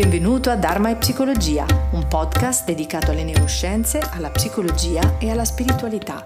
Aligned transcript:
Benvenuto 0.00 0.48
a 0.50 0.54
Dharma 0.54 0.90
e 0.90 0.94
Psicologia, 0.94 1.66
un 1.90 2.06
podcast 2.06 2.64
dedicato 2.64 3.10
alle 3.10 3.24
neuroscienze, 3.24 3.98
alla 3.98 4.30
psicologia 4.30 5.18
e 5.18 5.28
alla 5.28 5.44
spiritualità. 5.44 6.24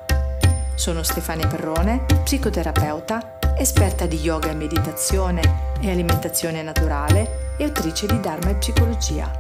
Sono 0.75 1.03
Stefania 1.03 1.47
Perrone, 1.47 2.05
psicoterapeuta, 2.23 3.39
esperta 3.57 4.05
di 4.05 4.17
yoga 4.17 4.51
e 4.51 4.55
meditazione 4.55 5.41
e 5.81 5.91
alimentazione 5.91 6.63
naturale 6.63 7.55
e 7.57 7.65
autrice 7.65 8.07
di 8.07 8.21
Dharma 8.21 8.51
e 8.51 8.57
Psicologia. 8.57 9.31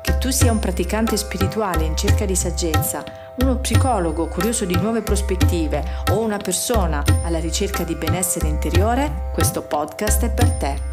Che 0.00 0.18
tu 0.18 0.30
sia 0.30 0.50
un 0.50 0.58
praticante 0.58 1.16
spirituale 1.16 1.84
in 1.84 1.96
cerca 1.96 2.24
di 2.24 2.34
saggezza, 2.34 3.04
uno 3.36 3.58
psicologo 3.58 4.26
curioso 4.26 4.64
di 4.64 4.74
nuove 4.74 5.02
prospettive 5.02 5.84
o 6.10 6.18
una 6.18 6.38
persona 6.38 7.04
alla 7.22 7.38
ricerca 7.38 7.84
di 7.84 7.94
benessere 7.94 8.48
interiore, 8.48 9.30
questo 9.32 9.62
podcast 9.62 10.24
è 10.24 10.30
per 10.30 10.50
te. 10.54 10.89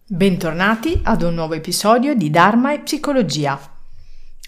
Bentornati 0.05 1.01
ad 1.03 1.21
un 1.21 1.33
nuovo 1.33 1.55
episodio 1.55 2.15
di 2.15 2.29
Dharma 2.29 2.71
e 2.71 2.79
Psicologia. 2.79 3.78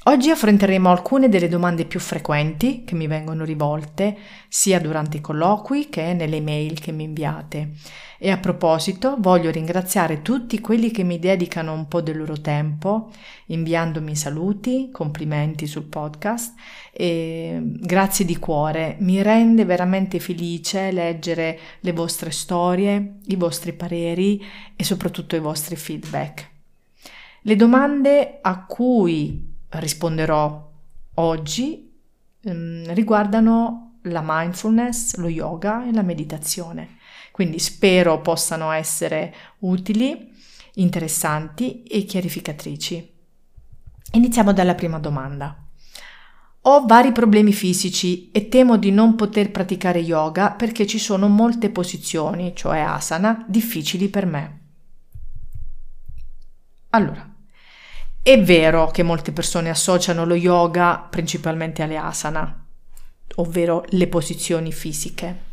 Oggi 0.05 0.31
affronteremo 0.31 0.89
alcune 0.89 1.29
delle 1.29 1.47
domande 1.47 1.85
più 1.85 1.99
frequenti 1.99 2.83
che 2.83 2.95
mi 2.95 3.05
vengono 3.05 3.43
rivolte 3.43 4.17
sia 4.47 4.79
durante 4.79 5.17
i 5.17 5.21
colloqui 5.21 5.89
che 5.89 6.13
nelle 6.13 6.37
email 6.37 6.79
che 6.79 6.91
mi 6.91 7.03
inviate. 7.03 7.73
E 8.17 8.31
a 8.31 8.39
proposito 8.39 9.17
voglio 9.19 9.51
ringraziare 9.51 10.23
tutti 10.23 10.59
quelli 10.59 10.89
che 10.89 11.03
mi 11.03 11.19
dedicano 11.19 11.73
un 11.73 11.87
po' 11.87 12.01
del 12.01 12.17
loro 12.17 12.41
tempo 12.41 13.11
inviandomi 13.45 14.15
saluti, 14.15 14.89
complimenti 14.91 15.67
sul 15.67 15.83
podcast 15.83 16.55
e 16.91 17.59
grazie 17.61 18.25
di 18.25 18.37
cuore. 18.37 18.95
Mi 19.01 19.21
rende 19.21 19.65
veramente 19.65 20.19
felice 20.19 20.91
leggere 20.91 21.59
le 21.79 21.91
vostre 21.91 22.31
storie, 22.31 23.17
i 23.27 23.35
vostri 23.35 23.73
pareri 23.73 24.43
e 24.75 24.83
soprattutto 24.83 25.35
i 25.35 25.39
vostri 25.39 25.75
feedback. 25.75 26.49
Le 27.43 27.55
domande 27.55 28.39
a 28.41 28.65
cui 28.65 29.50
risponderò 29.71 30.69
oggi 31.15 31.91
ehm, 32.43 32.93
riguardano 32.93 33.99
la 34.03 34.21
mindfulness, 34.23 35.15
lo 35.15 35.27
yoga 35.27 35.87
e 35.87 35.93
la 35.93 36.01
meditazione. 36.01 36.97
Quindi 37.31 37.59
spero 37.59 38.21
possano 38.21 38.71
essere 38.71 39.33
utili, 39.59 40.31
interessanti 40.75 41.83
e 41.83 42.03
chiarificatrici. 42.03 43.09
Iniziamo 44.13 44.51
dalla 44.53 44.75
prima 44.75 44.99
domanda. 44.99 45.55
Ho 46.65 46.85
vari 46.85 47.11
problemi 47.11 47.53
fisici 47.53 48.29
e 48.31 48.47
temo 48.47 48.77
di 48.77 48.91
non 48.91 49.15
poter 49.15 49.49
praticare 49.49 49.99
yoga 49.99 50.51
perché 50.51 50.85
ci 50.85 50.99
sono 50.99 51.27
molte 51.27 51.71
posizioni, 51.71 52.53
cioè 52.55 52.79
asana, 52.79 53.45
difficili 53.47 54.09
per 54.09 54.25
me. 54.25 54.59
Allora, 56.89 57.30
è 58.23 58.39
vero 58.41 58.91
che 58.91 59.01
molte 59.03 59.31
persone 59.31 59.69
associano 59.69 60.25
lo 60.25 60.35
yoga 60.35 61.07
principalmente 61.09 61.81
alle 61.81 61.97
asana, 61.97 62.65
ovvero 63.35 63.83
le 63.89 64.07
posizioni 64.07 64.71
fisiche, 64.71 65.49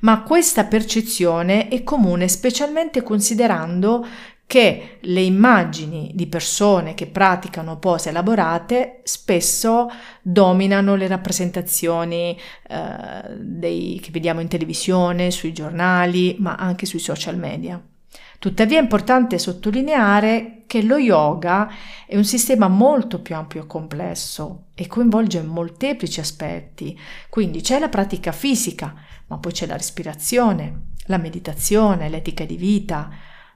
ma 0.00 0.22
questa 0.22 0.64
percezione 0.64 1.68
è 1.68 1.84
comune 1.84 2.26
specialmente 2.28 3.02
considerando 3.02 4.04
che 4.50 4.98
le 5.02 5.20
immagini 5.20 6.10
di 6.12 6.26
persone 6.26 6.94
che 6.94 7.06
praticano 7.06 7.78
pose 7.78 8.08
elaborate 8.08 9.02
spesso 9.04 9.88
dominano 10.20 10.96
le 10.96 11.06
rappresentazioni 11.06 12.36
eh, 12.68 13.36
dei, 13.38 14.00
che 14.02 14.10
vediamo 14.10 14.40
in 14.40 14.48
televisione, 14.48 15.30
sui 15.30 15.52
giornali, 15.52 16.34
ma 16.40 16.56
anche 16.56 16.84
sui 16.84 16.98
social 16.98 17.36
media. 17.36 17.80
Tuttavia 18.40 18.78
è 18.78 18.80
importante 18.80 19.38
sottolineare 19.38 20.62
che 20.66 20.80
lo 20.80 20.96
yoga 20.96 21.70
è 22.06 22.16
un 22.16 22.24
sistema 22.24 22.68
molto 22.68 23.20
più 23.20 23.34
ampio 23.34 23.64
e 23.64 23.66
complesso 23.66 24.68
e 24.74 24.86
coinvolge 24.86 25.42
molteplici 25.42 26.20
aspetti. 26.20 26.98
Quindi 27.28 27.60
c'è 27.60 27.78
la 27.78 27.90
pratica 27.90 28.32
fisica, 28.32 28.94
ma 29.26 29.36
poi 29.36 29.52
c'è 29.52 29.66
la 29.66 29.76
respirazione, 29.76 30.92
la 31.04 31.18
meditazione, 31.18 32.08
l'etica 32.08 32.46
di 32.46 32.56
vita, 32.56 33.10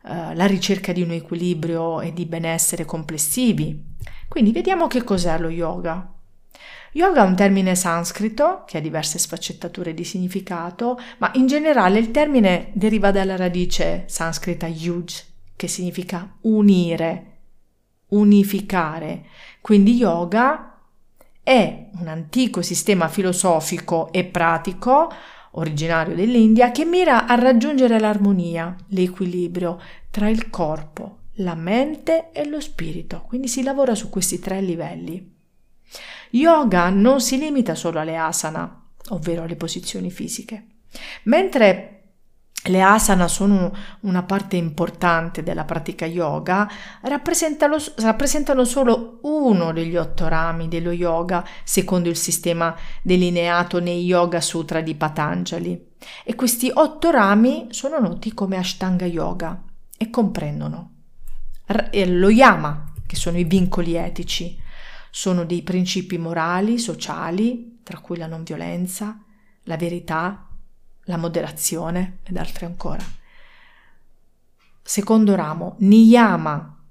eh, 0.07 0.35
la 0.35 0.47
ricerca 0.47 0.93
di 0.93 1.01
un 1.01 1.13
equilibrio 1.13 2.03
e 2.03 2.13
di 2.13 2.27
benessere 2.27 2.85
complessivi. 2.85 3.95
Quindi 4.29 4.53
vediamo 4.53 4.87
che 4.87 5.03
cos'è 5.03 5.39
lo 5.39 5.49
yoga. 5.49 6.14
Yoga 6.97 7.25
è 7.25 7.27
un 7.27 7.35
termine 7.35 7.75
sanscrito 7.75 8.63
che 8.69 8.79
ha 8.79 8.81
diverse 8.81 9.19
sfaccettature 9.19 9.95
di 9.95 10.05
significato, 10.05 10.97
ma 11.19 11.33
in 11.35 11.49
generale 11.49 11.99
il 11.99 12.13
termine 12.13 12.71
deriva 12.73 13.11
dalla 13.11 13.35
radice 13.35 14.05
sanscrita 14.07 14.69
yuj, 14.69 15.23
che 15.57 15.67
significa 15.67 16.37
unire, 16.43 17.39
unificare. 18.11 19.25
Quindi 19.61 19.95
yoga 19.95 20.79
è 21.43 21.89
un 21.99 22.07
antico 22.07 22.63
sistema 22.63 23.09
filosofico 23.09 24.13
e 24.13 24.25
pratico 24.25 25.11
originario 25.57 26.15
dell'India 26.15 26.71
che 26.71 26.85
mira 26.85 27.27
a 27.27 27.35
raggiungere 27.35 27.99
l'armonia, 27.99 28.73
l'equilibrio 28.91 29.81
tra 30.13 30.29
il 30.29 30.49
corpo, 30.49 31.19
la 31.39 31.57
mente 31.57 32.31
e 32.31 32.47
lo 32.47 32.61
spirito. 32.61 33.25
Quindi 33.27 33.49
si 33.49 33.65
lavora 33.65 33.97
su 33.97 34.11
questi 34.11 34.39
tre 34.39 34.61
livelli. 34.61 35.34
Yoga 36.35 36.91
non 36.91 37.21
si 37.21 37.39
limita 37.39 37.75
solo 37.75 38.01
alle 38.01 38.17
asana, 38.17 38.83
ovvero 39.11 39.43
alle 39.43 39.57
posizioni 39.57 40.11
fisiche. 40.11 40.67
Mentre 41.25 41.91
le 42.65 42.83
asana 42.83 43.29
sono 43.29 43.73
una 44.01 44.23
parte 44.23 44.57
importante 44.57 45.43
della 45.43 45.65
pratica 45.65 46.07
yoga, 46.07 46.69
rappresentano, 47.03 47.77
rappresentano, 47.97 48.65
solo 48.65 49.21
uno 49.23 49.73
degli 49.73 49.97
otto 49.97 50.27
rami 50.27 50.69
dello 50.69 50.91
yoga 50.91 51.47
secondo 51.63 52.09
il 52.09 52.17
sistema 52.17 52.75
delineato 53.03 53.81
nei 53.81 54.05
Yoga 54.05 54.41
Sutra 54.41 54.81
di 54.81 54.95
Patanjali. 54.95 55.93
E 56.25 56.35
questi 56.35 56.71
otto 56.73 57.11
rami 57.11 57.69
sono 57.71 57.99
noti 58.01 58.33
come 58.33 58.57
Ashtanga 58.57 59.07
Yoga 59.07 59.63
e 59.97 60.11
comprendono 60.11 60.91
lo 62.07 62.29
yama, 62.29 62.93
che 63.07 63.17
sono 63.17 63.39
i 63.39 63.45
vincoli 63.45 63.95
etici, 63.95 64.61
sono 65.17 65.45
dei 65.45 65.63
principi 65.63 66.19
morali, 66.19 66.77
sociali, 66.77 67.79
tra 67.85 68.01
cui 68.01 68.17
la 68.17 68.27
non 68.27 68.43
violenza, 68.43 69.23
la 69.63 69.77
verità, 69.77 70.49
la 71.05 71.17
moderazione 71.17 72.19
ed 72.25 72.37
altri 72.37 72.65
ancora. 72.65 73.05
Secondo 74.83 75.37
ramo, 75.37 75.77
niyama, 75.79 76.85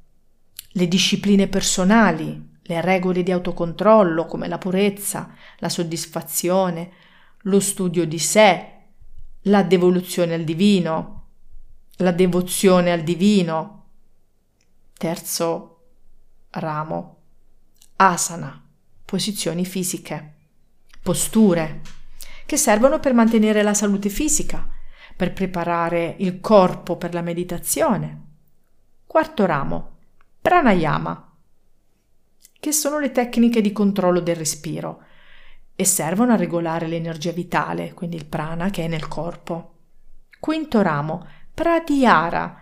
le 0.65 0.87
discipline 0.87 1.49
personali, 1.49 2.51
le 2.61 2.79
regole 2.79 3.23
di 3.23 3.31
autocontrollo 3.33 4.25
come 4.25 4.47
la 4.47 4.57
purezza, 4.57 5.35
la 5.57 5.67
soddisfazione, 5.67 6.91
lo 7.39 7.59
studio 7.59 8.07
di 8.07 8.19
sé, 8.19 8.71
la 9.41 9.63
devoluzione 9.63 10.35
al 10.35 10.45
divino, 10.45 11.25
la 11.97 12.13
devozione 12.13 12.93
al 12.93 13.01
divino. 13.01 13.87
Terzo 14.93 15.81
ramo, 16.51 17.22
asana, 18.09 18.61
posizioni 19.05 19.65
fisiche, 19.65 20.33
posture, 21.01 21.81
che 22.45 22.57
servono 22.57 22.99
per 22.99 23.13
mantenere 23.13 23.63
la 23.63 23.73
salute 23.73 24.09
fisica, 24.09 24.67
per 25.15 25.33
preparare 25.33 26.15
il 26.19 26.39
corpo 26.39 26.97
per 26.97 27.13
la 27.13 27.21
meditazione. 27.21 28.21
Quarto 29.05 29.45
ramo, 29.45 29.97
pranayama, 30.41 31.31
che 32.59 32.71
sono 32.71 32.99
le 32.99 33.11
tecniche 33.11 33.61
di 33.61 33.71
controllo 33.71 34.19
del 34.19 34.35
respiro 34.35 35.03
e 35.75 35.85
servono 35.85 36.33
a 36.33 36.37
regolare 36.37 36.87
l'energia 36.87 37.31
vitale, 37.31 37.93
quindi 37.93 38.15
il 38.15 38.25
prana 38.25 38.69
che 38.69 38.85
è 38.85 38.87
nel 38.87 39.07
corpo. 39.07 39.71
Quinto 40.39 40.81
ramo, 40.81 41.27
pratyahara, 41.53 42.61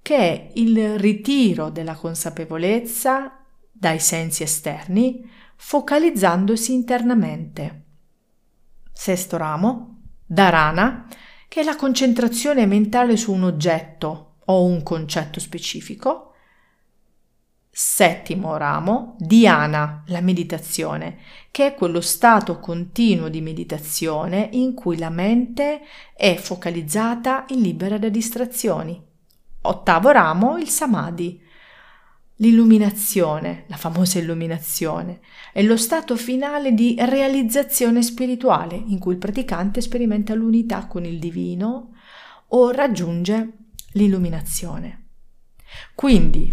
che 0.00 0.16
è 0.16 0.50
il 0.54 0.98
ritiro 0.98 1.70
della 1.70 1.94
consapevolezza 1.94 3.41
dai 3.72 3.98
sensi 3.98 4.42
esterni, 4.42 5.28
focalizzandosi 5.56 6.72
internamente. 6.74 7.84
Sesto 8.92 9.36
ramo, 9.36 10.02
dharana, 10.26 11.08
che 11.48 11.60
è 11.60 11.64
la 11.64 11.76
concentrazione 11.76 12.66
mentale 12.66 13.16
su 13.16 13.32
un 13.32 13.44
oggetto 13.44 14.36
o 14.44 14.64
un 14.64 14.82
concetto 14.82 15.40
specifico. 15.40 16.34
Settimo 17.70 18.56
ramo, 18.56 19.16
dhyana, 19.18 20.04
la 20.06 20.20
meditazione, 20.20 21.18
che 21.50 21.66
è 21.66 21.74
quello 21.74 22.00
stato 22.00 22.58
continuo 22.60 23.28
di 23.28 23.40
meditazione 23.40 24.48
in 24.52 24.74
cui 24.74 24.98
la 24.98 25.10
mente 25.10 25.80
è 26.14 26.36
focalizzata 26.36 27.46
e 27.46 27.54
libera 27.54 27.98
da 27.98 28.08
distrazioni. 28.08 29.02
Ottavo 29.62 30.10
ramo, 30.10 30.58
il 30.58 30.68
samadhi, 30.68 31.41
l'illuminazione, 32.42 33.64
la 33.68 33.76
famosa 33.76 34.18
illuminazione, 34.18 35.20
è 35.52 35.62
lo 35.62 35.76
stato 35.76 36.16
finale 36.16 36.72
di 36.72 36.96
realizzazione 36.98 38.02
spirituale 38.02 38.74
in 38.74 38.98
cui 38.98 39.12
il 39.12 39.18
praticante 39.18 39.80
sperimenta 39.80 40.34
l'unità 40.34 40.86
con 40.86 41.04
il 41.04 41.20
divino 41.20 41.92
o 42.48 42.70
raggiunge 42.72 43.50
l'illuminazione. 43.92 45.04
Quindi, 45.94 46.52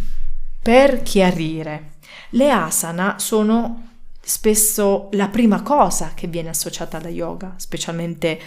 per 0.61 1.01
chiarire, 1.01 1.93
le 2.31 2.51
asana 2.51 3.17
sono 3.17 3.87
spesso 4.21 5.09
la 5.13 5.27
prima 5.29 5.63
cosa 5.63 6.11
che 6.13 6.27
viene 6.27 6.49
associata 6.49 6.97
alla 6.97 7.09
yoga, 7.09 7.55
specialmente 7.57 8.39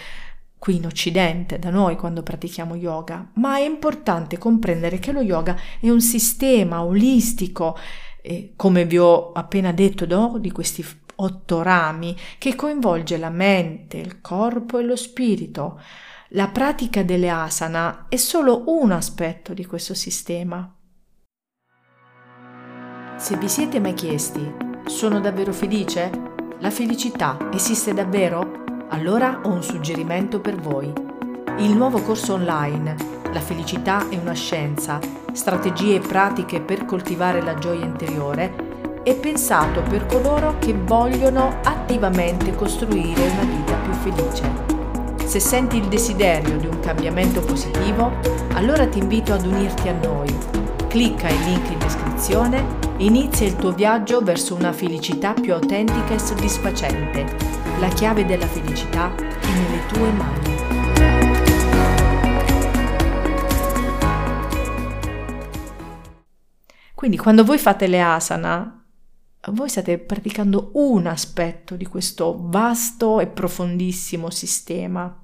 qui 0.62 0.76
in 0.76 0.86
Occidente, 0.86 1.58
da 1.58 1.70
noi 1.70 1.96
quando 1.96 2.22
pratichiamo 2.22 2.76
yoga, 2.76 3.32
ma 3.34 3.56
è 3.56 3.62
importante 3.62 4.38
comprendere 4.38 5.00
che 5.00 5.10
lo 5.10 5.20
yoga 5.20 5.56
è 5.80 5.90
un 5.90 6.00
sistema 6.00 6.84
olistico, 6.84 7.76
eh, 8.22 8.52
come 8.54 8.84
vi 8.84 8.96
ho 8.96 9.32
appena 9.32 9.72
detto, 9.72 10.06
no? 10.06 10.38
di 10.38 10.52
questi 10.52 10.86
otto 11.16 11.62
rami, 11.62 12.16
che 12.38 12.54
coinvolge 12.54 13.16
la 13.16 13.30
mente, 13.30 13.96
il 13.96 14.20
corpo 14.20 14.78
e 14.78 14.84
lo 14.84 14.94
spirito. 14.94 15.80
La 16.28 16.46
pratica 16.46 17.02
delle 17.02 17.28
asana 17.28 18.06
è 18.08 18.14
solo 18.14 18.62
un 18.66 18.92
aspetto 18.92 19.54
di 19.54 19.66
questo 19.66 19.94
sistema. 19.94 20.72
Se 23.16 23.36
vi 23.36 23.48
siete 23.48 23.80
mai 23.80 23.94
chiesti, 23.94 24.48
sono 24.86 25.18
davvero 25.18 25.52
felice? 25.52 26.08
La 26.60 26.70
felicità 26.70 27.48
esiste 27.50 27.92
davvero? 27.92 28.61
Allora 28.92 29.40
ho 29.42 29.48
un 29.48 29.62
suggerimento 29.62 30.40
per 30.40 30.56
voi. 30.56 30.92
Il 31.56 31.74
nuovo 31.74 32.02
corso 32.02 32.34
online, 32.34 32.94
La 33.32 33.40
felicità 33.40 34.06
è 34.10 34.18
una 34.18 34.34
scienza, 34.34 34.98
strategie 35.32 35.94
e 35.94 36.00
pratiche 36.00 36.60
per 36.60 36.84
coltivare 36.84 37.40
la 37.40 37.54
gioia 37.54 37.86
interiore, 37.86 39.00
è 39.02 39.14
pensato 39.14 39.80
per 39.80 40.04
coloro 40.04 40.56
che 40.58 40.74
vogliono 40.74 41.60
attivamente 41.64 42.54
costruire 42.54 43.30
una 43.30 43.44
vita 43.44 43.74
più 43.76 43.92
felice. 43.94 44.52
Se 45.24 45.40
senti 45.40 45.78
il 45.78 45.88
desiderio 45.88 46.58
di 46.58 46.66
un 46.66 46.78
cambiamento 46.80 47.40
positivo, 47.40 48.12
allora 48.52 48.86
ti 48.86 48.98
invito 48.98 49.32
ad 49.32 49.46
unirti 49.46 49.88
a 49.88 49.94
noi. 49.94 50.61
Clicca 50.92 51.26
il 51.30 51.40
link 51.40 51.70
in 51.70 51.78
descrizione 51.78 52.80
Inizia 52.98 53.46
il 53.46 53.56
tuo 53.56 53.72
viaggio 53.72 54.20
verso 54.20 54.54
una 54.54 54.74
felicità 54.74 55.32
più 55.32 55.54
autentica 55.54 56.12
e 56.12 56.18
soddisfacente. 56.18 57.24
La 57.80 57.88
chiave 57.88 58.26
della 58.26 58.46
felicità 58.46 59.14
è 59.14 59.46
nelle 59.46 59.86
tue 59.86 60.12
mani. 60.12 60.54
Quindi 66.94 67.16
quando 67.16 67.42
voi 67.42 67.56
fate 67.56 67.86
le 67.86 68.02
asana, 68.02 68.84
voi 69.48 69.68
state 69.70 69.98
praticando 69.98 70.72
un 70.74 71.06
aspetto 71.06 71.74
di 71.74 71.86
questo 71.86 72.36
vasto 72.38 73.18
e 73.18 73.26
profondissimo 73.26 74.28
sistema. 74.28 75.18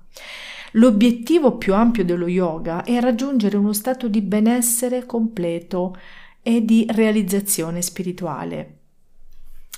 L'obiettivo 0.73 1.57
più 1.57 1.75
ampio 1.75 2.05
dello 2.05 2.29
yoga 2.29 2.85
è 2.85 3.01
raggiungere 3.01 3.57
uno 3.57 3.73
stato 3.73 4.09
di 4.09 4.21
benessere 4.21 5.07
completo, 5.07 5.97
e 6.49 6.65
di 6.65 6.87
realizzazione 6.89 7.83
spirituale. 7.83 8.77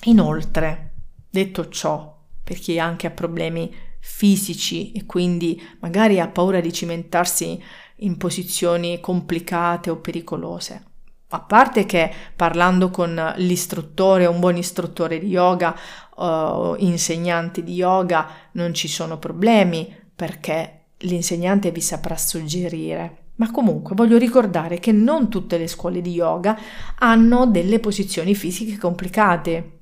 Inoltre, 0.04 0.92
detto 1.28 1.68
ciò, 1.68 2.16
per 2.44 2.60
chi 2.60 2.78
anche 2.78 3.08
ha 3.08 3.10
problemi 3.10 3.74
fisici 3.98 4.92
e 4.92 5.04
quindi 5.04 5.60
magari 5.80 6.20
ha 6.20 6.28
paura 6.28 6.60
di 6.60 6.72
cimentarsi 6.72 7.60
in 7.96 8.16
posizioni 8.16 9.00
complicate 9.00 9.90
o 9.90 9.96
pericolose. 9.96 10.84
A 11.30 11.40
parte 11.40 11.86
che 11.86 12.12
parlando 12.36 12.90
con 12.90 13.34
l'istruttore, 13.38 14.26
un 14.26 14.38
buon 14.38 14.56
istruttore 14.56 15.18
di 15.18 15.26
yoga 15.26 15.76
o 16.16 16.76
insegnante 16.78 17.64
di 17.64 17.74
yoga, 17.74 18.28
non 18.52 18.74
ci 18.74 18.86
sono 18.86 19.18
problemi 19.18 19.92
perché 20.14 20.79
l'insegnante 21.00 21.70
vi 21.70 21.80
saprà 21.80 22.16
suggerire. 22.16 23.16
Ma 23.36 23.50
comunque 23.50 23.94
voglio 23.94 24.18
ricordare 24.18 24.78
che 24.78 24.92
non 24.92 25.30
tutte 25.30 25.56
le 25.56 25.66
scuole 25.66 26.02
di 26.02 26.12
yoga 26.12 26.58
hanno 26.98 27.46
delle 27.46 27.80
posizioni 27.80 28.34
fisiche 28.34 28.76
complicate. 28.76 29.78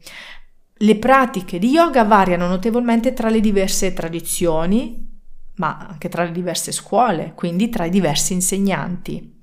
Le 0.75 0.97
pratiche 0.97 1.59
di 1.59 1.71
yoga 1.71 2.05
variano 2.05 2.47
notevolmente 2.47 3.13
tra 3.13 3.29
le 3.29 3.41
diverse 3.41 3.93
tradizioni, 3.93 5.07
ma 5.55 5.87
anche 5.89 6.09
tra 6.09 6.23
le 6.23 6.31
diverse 6.31 6.71
scuole, 6.71 7.33
quindi 7.35 7.69
tra 7.69 7.85
i 7.85 7.91
diversi 7.91 8.33
insegnanti. 8.33 9.41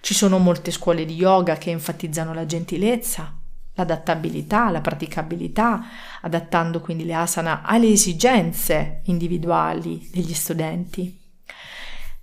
Ci 0.00 0.14
sono 0.14 0.38
molte 0.38 0.70
scuole 0.70 1.04
di 1.04 1.14
yoga 1.14 1.56
che 1.56 1.70
enfatizzano 1.70 2.32
la 2.32 2.46
gentilezza, 2.46 3.37
l'adattabilità, 3.78 4.70
la 4.70 4.80
praticabilità, 4.80 5.84
adattando 6.20 6.80
quindi 6.80 7.04
le 7.04 7.14
asana 7.14 7.62
alle 7.62 7.88
esigenze 7.88 9.02
individuali 9.04 10.08
degli 10.12 10.34
studenti 10.34 11.16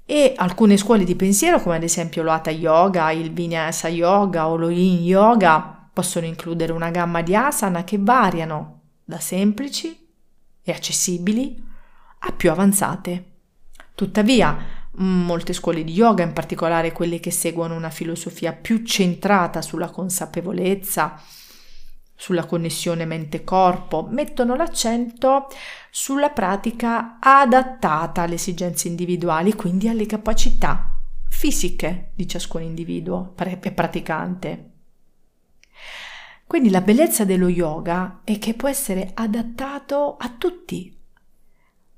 e 0.05 0.33
alcune 0.35 0.77
scuole 0.77 1.03
di 1.03 1.15
pensiero 1.15 1.59
come 1.59 1.77
ad 1.77 1.83
esempio 1.83 2.21
lo 2.21 2.31
Hatha 2.31 2.51
Yoga, 2.51 3.09
il 3.11 3.31
Vinyasa 3.31 3.87
Yoga 3.87 4.47
o 4.47 4.55
lo 4.55 4.69
Yin 4.69 5.03
Yoga 5.03 5.89
possono 5.91 6.25
includere 6.25 6.73
una 6.73 6.91
gamma 6.91 7.21
di 7.21 7.35
asana 7.35 7.83
che 7.83 7.97
variano 7.99 8.81
da 9.03 9.19
semplici 9.19 9.97
e 10.61 10.71
accessibili 10.71 11.63
a 12.19 12.31
più 12.33 12.51
avanzate. 12.51 13.31
Tuttavia, 13.95 14.57
molte 14.97 15.53
scuole 15.53 15.83
di 15.83 15.93
yoga, 15.93 16.23
in 16.23 16.33
particolare 16.33 16.91
quelle 16.91 17.19
che 17.19 17.31
seguono 17.31 17.75
una 17.75 17.89
filosofia 17.89 18.53
più 18.53 18.83
centrata 18.83 19.61
sulla 19.61 19.89
consapevolezza, 19.89 21.19
sulla 22.15 22.45
connessione 22.45 23.05
mente-corpo, 23.05 24.07
mettono 24.09 24.55
l'accento 24.55 25.47
sulla 25.89 26.29
pratica 26.29 27.17
adattata 27.19 28.21
alle 28.21 28.35
esigenze 28.35 28.87
individuali, 28.87 29.53
quindi 29.53 29.87
alle 29.89 30.05
capacità 30.05 30.97
fisiche 31.29 32.11
di 32.15 32.27
ciascun 32.27 32.61
individuo 32.61 33.33
e 33.37 33.71
praticante. 33.71 34.69
Quindi 36.47 36.69
la 36.69 36.81
bellezza 36.81 37.25
dello 37.25 37.49
yoga 37.49 38.21
è 38.23 38.39
che 38.39 38.53
può 38.53 38.69
essere 38.69 39.11
adattato 39.13 40.15
a 40.17 40.29
tutti, 40.37 40.95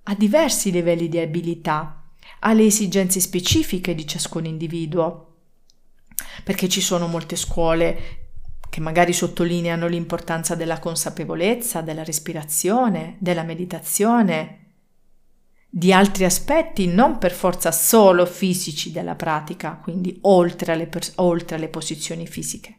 a 0.03 0.15
diversi 0.15 0.71
livelli 0.71 1.09
di 1.09 1.19
abilità, 1.19 2.03
alle 2.39 2.65
esigenze 2.65 3.19
specifiche 3.19 3.93
di 3.93 4.07
ciascun 4.07 4.45
individuo, 4.45 5.35
perché 6.43 6.67
ci 6.67 6.81
sono 6.81 7.07
molte 7.07 7.35
scuole 7.35 8.26
che 8.69 8.79
magari 8.79 9.13
sottolineano 9.13 9.87
l'importanza 9.87 10.55
della 10.55 10.79
consapevolezza, 10.79 11.81
della 11.81 12.03
respirazione, 12.03 13.15
della 13.19 13.43
meditazione, 13.43 14.65
di 15.69 15.93
altri 15.93 16.25
aspetti 16.25 16.87
non 16.87 17.17
per 17.17 17.31
forza 17.31 17.71
solo 17.71 18.25
fisici 18.25 18.91
della 18.91 19.15
pratica, 19.15 19.79
quindi 19.81 20.17
oltre 20.21 20.73
alle, 20.73 20.87
pers- 20.87 21.13
oltre 21.15 21.55
alle 21.55 21.67
posizioni 21.67 22.25
fisiche. 22.25 22.77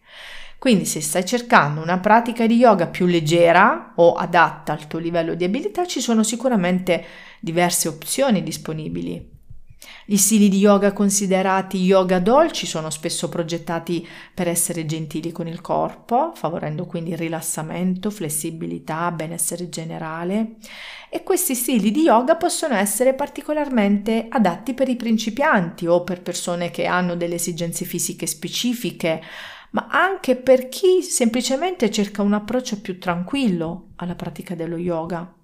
Quindi 0.59 0.87
se 0.87 1.01
stai 1.01 1.25
cercando 1.25 1.81
una 1.81 2.01
pratica 2.01 2.47
di 2.47 2.57
yoga 2.57 2.89
più 2.89 3.07
leggera 3.07 3.93
o 3.97 4.15
adatta 4.15 4.73
al 4.73 4.89
tuo 4.89 4.99
livello 4.99 5.35
di 5.35 5.45
abilità, 5.45 5.87
ci 5.87 6.01
sono 6.01 6.25
sicuramente 6.25 7.05
diverse 7.39 7.87
opzioni 7.87 8.43
disponibili. 8.43 9.38
Gli 10.11 10.17
stili 10.17 10.49
di 10.49 10.57
yoga 10.57 10.95
considerati 10.95 11.77
yoga 11.83 12.19
dolci 12.19 12.65
sono 12.65 12.89
spesso 12.89 13.29
progettati 13.29 14.09
per 14.33 14.49
essere 14.49 14.87
gentili 14.87 15.33
con 15.33 15.47
il 15.47 15.61
corpo, 15.61 16.33
favorendo 16.35 16.87
quindi 16.87 17.15
rilassamento, 17.15 18.09
flessibilità, 18.09 19.11
benessere 19.11 19.69
generale 19.69 20.55
e 21.11 21.23
questi 21.23 21.55
stili 21.55 21.91
di 21.91 22.05
yoga 22.05 22.37
possono 22.37 22.75
essere 22.75 23.13
particolarmente 23.13 24.29
adatti 24.31 24.73
per 24.73 24.89
i 24.89 24.97
principianti 24.97 25.87
o 25.87 26.03
per 26.05 26.23
persone 26.23 26.71
che 26.71 26.87
hanno 26.87 27.15
delle 27.15 27.35
esigenze 27.35 27.85
fisiche 27.85 28.27
specifiche, 28.27 29.21
ma 29.73 29.89
anche 29.91 30.37
per 30.37 30.71
chi 30.71 31.03
semplicemente 31.03 31.91
cerca 31.91 32.23
un 32.23 32.33
approccio 32.33 32.81
più 32.81 32.99
tranquillo 32.99 33.89
alla 33.97 34.15
pratica 34.15 34.55
dello 34.55 34.79
yoga. 34.79 35.38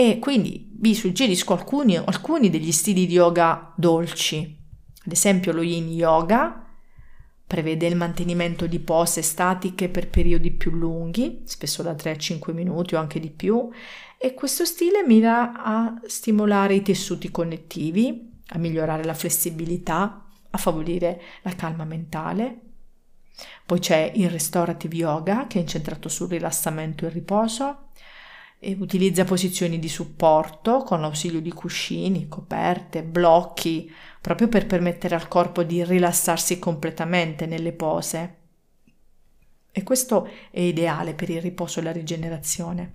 E 0.00 0.18
quindi 0.18 0.66
vi 0.78 0.94
suggerisco 0.94 1.52
alcuni, 1.52 1.94
alcuni 1.94 2.48
degli 2.48 2.72
stili 2.72 3.06
di 3.06 3.12
yoga 3.12 3.70
dolci. 3.76 4.58
Ad 5.04 5.12
esempio 5.12 5.52
lo 5.52 5.60
yin 5.60 5.90
yoga 5.90 6.64
prevede 7.46 7.86
il 7.86 7.96
mantenimento 7.96 8.66
di 8.66 8.78
pose 8.78 9.20
statiche 9.20 9.90
per 9.90 10.08
periodi 10.08 10.52
più 10.52 10.70
lunghi, 10.70 11.42
spesso 11.44 11.82
da 11.82 11.94
3 11.94 12.12
a 12.12 12.16
5 12.16 12.54
minuti 12.54 12.94
o 12.94 12.98
anche 12.98 13.20
di 13.20 13.28
più, 13.28 13.68
e 14.16 14.32
questo 14.32 14.64
stile 14.64 15.04
mira 15.06 15.62
a 15.62 16.00
stimolare 16.06 16.76
i 16.76 16.82
tessuti 16.82 17.30
connettivi, 17.30 18.40
a 18.52 18.58
migliorare 18.58 19.04
la 19.04 19.12
flessibilità, 19.12 20.24
a 20.48 20.56
favorire 20.56 21.20
la 21.42 21.54
calma 21.54 21.84
mentale. 21.84 22.60
Poi 23.66 23.78
c'è 23.78 24.12
il 24.14 24.30
restorative 24.30 24.96
yoga 24.96 25.46
che 25.46 25.58
è 25.58 25.60
incentrato 25.60 26.08
sul 26.08 26.30
rilassamento 26.30 27.04
e 27.04 27.08
il 27.08 27.12
riposo 27.12 27.88
utilizza 28.78 29.24
posizioni 29.24 29.78
di 29.78 29.88
supporto 29.88 30.82
con 30.82 31.00
l'ausilio 31.00 31.40
di 31.40 31.52
cuscini, 31.52 32.28
coperte, 32.28 33.02
blocchi, 33.02 33.90
proprio 34.20 34.48
per 34.48 34.66
permettere 34.66 35.14
al 35.14 35.28
corpo 35.28 35.62
di 35.62 35.82
rilassarsi 35.82 36.58
completamente 36.58 37.46
nelle 37.46 37.72
pose. 37.72 38.36
E 39.72 39.82
questo 39.82 40.28
è 40.50 40.60
ideale 40.60 41.14
per 41.14 41.30
il 41.30 41.40
riposo 41.40 41.80
e 41.80 41.82
la 41.82 41.92
rigenerazione. 41.92 42.94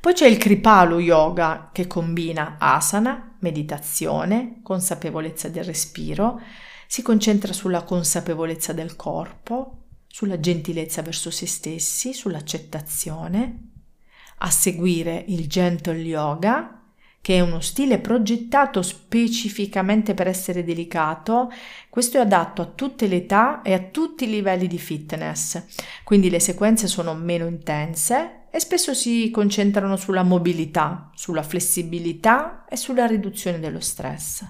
Poi 0.00 0.12
c'è 0.12 0.28
il 0.28 0.36
Kripalu 0.36 1.00
Yoga 1.00 1.70
che 1.72 1.88
combina 1.88 2.56
asana, 2.60 3.36
meditazione, 3.40 4.60
consapevolezza 4.62 5.48
del 5.48 5.64
respiro, 5.64 6.40
si 6.86 7.02
concentra 7.02 7.52
sulla 7.52 7.82
consapevolezza 7.82 8.72
del 8.72 8.94
corpo, 8.94 9.86
sulla 10.06 10.38
gentilezza 10.38 11.02
verso 11.02 11.30
se 11.30 11.46
stessi, 11.46 12.12
sull'accettazione. 12.12 13.70
A 14.38 14.50
seguire 14.50 15.24
il 15.28 15.48
Gentle 15.48 15.98
Yoga, 15.98 16.82
che 17.20 17.38
è 17.38 17.40
uno 17.40 17.60
stile 17.60 17.98
progettato 17.98 18.82
specificamente 18.82 20.14
per 20.14 20.28
essere 20.28 20.62
delicato, 20.62 21.50
questo 21.88 22.18
è 22.18 22.20
adatto 22.20 22.62
a 22.62 22.66
tutte 22.66 23.08
le 23.08 23.16
età 23.16 23.62
e 23.62 23.72
a 23.72 23.80
tutti 23.80 24.24
i 24.24 24.30
livelli 24.30 24.68
di 24.68 24.78
fitness, 24.78 25.60
quindi 26.04 26.30
le 26.30 26.38
sequenze 26.38 26.86
sono 26.86 27.14
meno 27.14 27.46
intense 27.46 28.44
e 28.50 28.60
spesso 28.60 28.94
si 28.94 29.30
concentrano 29.30 29.96
sulla 29.96 30.22
mobilità, 30.22 31.10
sulla 31.14 31.42
flessibilità 31.42 32.64
e 32.68 32.76
sulla 32.76 33.06
riduzione 33.06 33.58
dello 33.58 33.80
stress. 33.80 34.44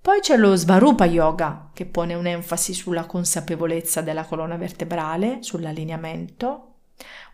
Poi 0.00 0.20
c'è 0.20 0.36
lo 0.36 0.54
Svarupa 0.54 1.04
Yoga, 1.06 1.70
che 1.74 1.86
pone 1.86 2.14
un'enfasi 2.14 2.72
sulla 2.72 3.06
consapevolezza 3.06 4.02
della 4.02 4.24
colonna 4.24 4.56
vertebrale, 4.56 5.38
sull'allineamento, 5.40 6.65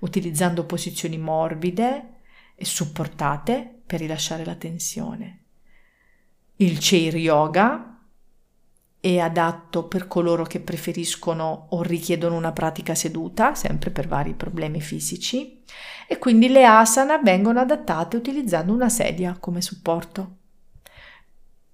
utilizzando 0.01 0.65
posizioni 0.65 1.19
morbide 1.19 2.21
e 2.55 2.65
supportate 2.65 3.81
per 3.85 4.01
rilasciare 4.01 4.45
la 4.45 4.55
tensione. 4.55 5.39
Il 6.57 6.79
Chair 6.81 7.17
Yoga 7.17 7.99
è 9.01 9.19
adatto 9.19 9.89
per 9.89 10.07
coloro 10.07 10.45
che 10.45 10.61
preferiscono 10.61 11.67
o 11.71 11.83
richiedono 11.83 12.37
una 12.37 12.53
pratica 12.53 12.95
seduta, 12.95 13.55
sempre 13.57 13.91
per 13.91 14.07
vari 14.07 14.35
problemi 14.35 14.81
fisici, 14.81 15.61
e 16.07 16.19
quindi 16.19 16.49
le 16.49 16.65
asana 16.65 17.19
vengono 17.19 17.59
adattate 17.59 18.17
utilizzando 18.17 18.73
una 18.73 18.89
sedia 18.89 19.37
come 19.41 19.61
supporto. 19.61 20.37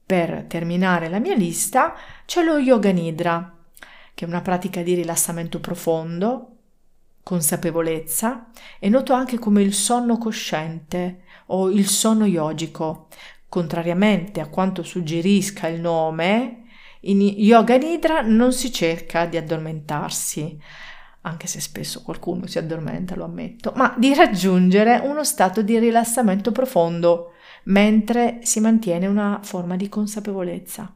Per 0.06 0.44
terminare 0.48 1.10
la 1.10 1.18
mia 1.18 1.34
lista 1.34 1.94
c'è 2.24 2.42
lo 2.42 2.56
Yoga 2.56 2.92
Nidra, 2.92 3.58
che 4.14 4.24
è 4.24 4.28
una 4.28 4.40
pratica 4.40 4.80
di 4.80 4.94
rilassamento 4.94 5.60
profondo, 5.60 6.57
consapevolezza, 7.28 8.48
è 8.78 8.88
noto 8.88 9.12
anche 9.12 9.38
come 9.38 9.60
il 9.60 9.74
sonno 9.74 10.16
cosciente 10.16 11.24
o 11.48 11.68
il 11.68 11.86
sonno 11.86 12.24
yogico. 12.24 13.08
Contrariamente 13.50 14.40
a 14.40 14.48
quanto 14.48 14.82
suggerisca 14.82 15.68
il 15.68 15.78
nome, 15.78 16.62
in 17.00 17.20
Yoga 17.20 17.76
Nidra 17.76 18.22
non 18.22 18.54
si 18.54 18.72
cerca 18.72 19.26
di 19.26 19.36
addormentarsi, 19.36 20.58
anche 21.20 21.46
se 21.46 21.60
spesso 21.60 22.00
qualcuno 22.00 22.46
si 22.46 22.56
addormenta, 22.56 23.14
lo 23.14 23.24
ammetto, 23.24 23.74
ma 23.76 23.94
di 23.98 24.14
raggiungere 24.14 24.98
uno 25.04 25.22
stato 25.22 25.60
di 25.60 25.78
rilassamento 25.78 26.50
profondo, 26.50 27.32
mentre 27.64 28.38
si 28.40 28.58
mantiene 28.60 29.06
una 29.06 29.40
forma 29.42 29.76
di 29.76 29.90
consapevolezza. 29.90 30.90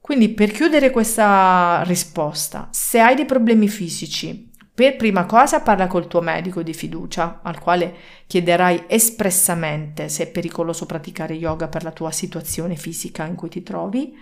Quindi 0.00 0.30
per 0.30 0.50
chiudere 0.50 0.90
questa 0.90 1.84
risposta, 1.84 2.68
se 2.72 2.98
hai 2.98 3.14
dei 3.14 3.26
problemi 3.26 3.68
fisici, 3.68 4.49
per 4.80 4.96
prima 4.96 5.26
cosa 5.26 5.60
parla 5.60 5.86
col 5.86 6.06
tuo 6.06 6.22
medico 6.22 6.62
di 6.62 6.72
fiducia, 6.72 7.40
al 7.42 7.58
quale 7.58 7.94
chiederai 8.26 8.84
espressamente 8.86 10.08
se 10.08 10.22
è 10.22 10.30
pericoloso 10.30 10.86
praticare 10.86 11.34
yoga 11.34 11.68
per 11.68 11.82
la 11.82 11.90
tua 11.90 12.10
situazione 12.10 12.76
fisica 12.76 13.26
in 13.26 13.34
cui 13.34 13.50
ti 13.50 13.62
trovi 13.62 14.16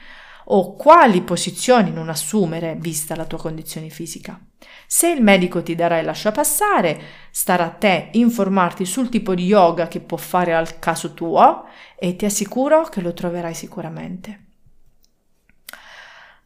o 0.46 0.74
quali 0.74 1.20
posizioni 1.22 1.92
non 1.92 2.08
assumere 2.08 2.74
vista 2.74 3.14
la 3.14 3.26
tua 3.26 3.38
condizione 3.38 3.88
fisica. 3.88 4.40
Se 4.84 5.08
il 5.08 5.22
medico 5.22 5.62
ti 5.62 5.76
darà 5.76 5.98
il 5.98 6.06
lascia 6.06 6.32
passare, 6.32 7.00
starà 7.30 7.66
a 7.66 7.70
te 7.70 8.08
informarti 8.12 8.84
sul 8.84 9.10
tipo 9.10 9.36
di 9.36 9.44
yoga 9.44 9.86
che 9.86 10.00
può 10.00 10.16
fare 10.16 10.54
al 10.54 10.80
caso 10.80 11.14
tuo 11.14 11.66
e 11.96 12.16
ti 12.16 12.24
assicuro 12.24 12.82
che 12.84 13.00
lo 13.00 13.12
troverai 13.12 13.54
sicuramente. 13.54 14.46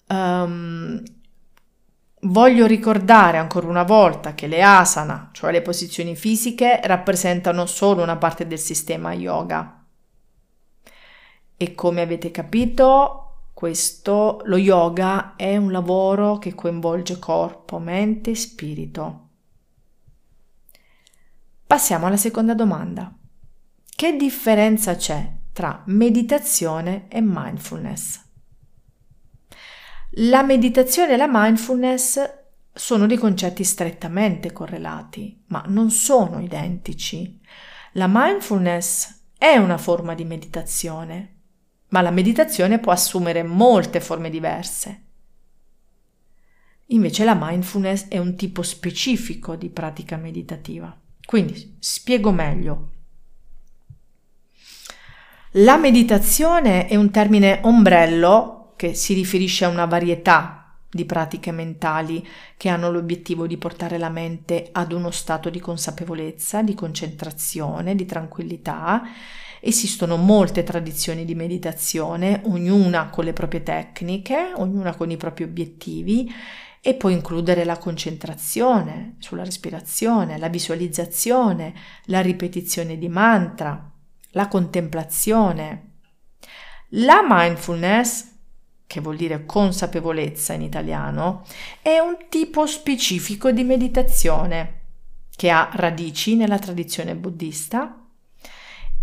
Um, 0.08 1.02
Voglio 2.24 2.66
ricordare 2.66 3.38
ancora 3.38 3.66
una 3.66 3.82
volta 3.82 4.34
che 4.34 4.46
le 4.46 4.62
asana, 4.62 5.30
cioè 5.32 5.50
le 5.50 5.60
posizioni 5.60 6.14
fisiche, 6.14 6.80
rappresentano 6.84 7.66
solo 7.66 8.00
una 8.00 8.16
parte 8.16 8.46
del 8.46 8.60
sistema 8.60 9.12
yoga. 9.12 9.84
E 11.56 11.74
come 11.74 12.00
avete 12.00 12.30
capito, 12.30 13.48
questo, 13.52 14.40
lo 14.44 14.56
yoga 14.56 15.34
è 15.34 15.56
un 15.56 15.72
lavoro 15.72 16.38
che 16.38 16.54
coinvolge 16.54 17.18
corpo, 17.18 17.80
mente 17.80 18.30
e 18.30 18.34
spirito. 18.36 19.28
Passiamo 21.66 22.06
alla 22.06 22.16
seconda 22.16 22.54
domanda. 22.54 23.12
Che 23.84 24.16
differenza 24.16 24.94
c'è 24.94 25.28
tra 25.52 25.82
meditazione 25.86 27.08
e 27.08 27.20
mindfulness? 27.20 28.21
La 30.16 30.42
meditazione 30.42 31.14
e 31.14 31.16
la 31.16 31.28
mindfulness 31.30 32.20
sono 32.70 33.06
dei 33.06 33.16
concetti 33.16 33.64
strettamente 33.64 34.52
correlati, 34.52 35.42
ma 35.46 35.64
non 35.68 35.90
sono 35.90 36.38
identici. 36.38 37.40
La 37.92 38.06
mindfulness 38.08 39.20
è 39.38 39.56
una 39.56 39.78
forma 39.78 40.14
di 40.14 40.24
meditazione, 40.24 41.36
ma 41.88 42.02
la 42.02 42.10
meditazione 42.10 42.78
può 42.78 42.92
assumere 42.92 43.42
molte 43.42 44.00
forme 44.00 44.28
diverse. 44.28 45.02
Invece 46.88 47.24
la 47.24 47.38
mindfulness 47.40 48.08
è 48.08 48.18
un 48.18 48.36
tipo 48.36 48.62
specifico 48.62 49.56
di 49.56 49.70
pratica 49.70 50.18
meditativa. 50.18 50.94
Quindi 51.24 51.76
spiego 51.78 52.32
meglio. 52.32 52.90
La 55.52 55.78
meditazione 55.78 56.86
è 56.86 56.96
un 56.96 57.10
termine 57.10 57.60
ombrello 57.62 58.61
che 58.82 58.94
si 58.94 59.14
riferisce 59.14 59.64
a 59.64 59.68
una 59.68 59.84
varietà 59.84 60.74
di 60.90 61.04
pratiche 61.04 61.52
mentali 61.52 62.26
che 62.56 62.68
hanno 62.68 62.90
l'obiettivo 62.90 63.46
di 63.46 63.56
portare 63.56 63.96
la 63.96 64.08
mente 64.08 64.70
ad 64.72 64.90
uno 64.90 65.12
stato 65.12 65.50
di 65.50 65.60
consapevolezza, 65.60 66.62
di 66.62 66.74
concentrazione, 66.74 67.94
di 67.94 68.04
tranquillità. 68.06 69.02
Esistono 69.60 70.16
molte 70.16 70.64
tradizioni 70.64 71.24
di 71.24 71.36
meditazione, 71.36 72.40
ognuna 72.46 73.08
con 73.08 73.22
le 73.24 73.32
proprie 73.32 73.62
tecniche, 73.62 74.52
ognuna 74.56 74.96
con 74.96 75.12
i 75.12 75.16
propri 75.16 75.44
obiettivi 75.44 76.28
e 76.80 76.94
può 76.94 77.08
includere 77.08 77.64
la 77.64 77.78
concentrazione 77.78 79.14
sulla 79.20 79.44
respirazione, 79.44 80.38
la 80.38 80.48
visualizzazione, 80.48 81.72
la 82.06 82.20
ripetizione 82.20 82.98
di 82.98 83.08
mantra, 83.08 83.92
la 84.32 84.48
contemplazione. 84.48 85.90
La 86.94 87.24
mindfulness 87.24 88.31
che 88.92 89.00
vuol 89.00 89.16
dire 89.16 89.46
consapevolezza 89.46 90.52
in 90.52 90.60
italiano, 90.60 91.46
è 91.80 91.96
un 91.96 92.26
tipo 92.28 92.66
specifico 92.66 93.50
di 93.50 93.64
meditazione 93.64 94.80
che 95.34 95.48
ha 95.48 95.70
radici 95.72 96.36
nella 96.36 96.58
tradizione 96.58 97.16
buddista 97.16 98.04